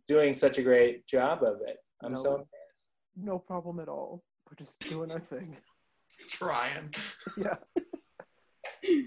[0.07, 1.77] doing such a great job of it.
[2.01, 2.15] I'm No.
[2.15, 2.49] so impressed.
[3.15, 4.23] No problem at all.
[4.49, 5.55] We're just doing our thing.
[6.29, 6.95] Trying.
[7.37, 7.57] Yeah.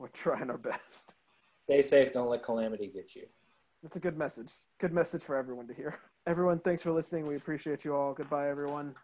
[0.00, 1.14] We're trying our best.
[1.68, 2.12] Stay safe.
[2.12, 3.26] Don't let calamity get you.
[3.84, 4.52] That's a good message.
[4.80, 6.00] Good message for everyone to hear.
[6.26, 7.28] Everyone, thanks for listening.
[7.28, 8.12] We appreciate you all.
[8.12, 8.96] Goodbye, everyone.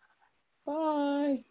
[0.66, 1.44] Bye.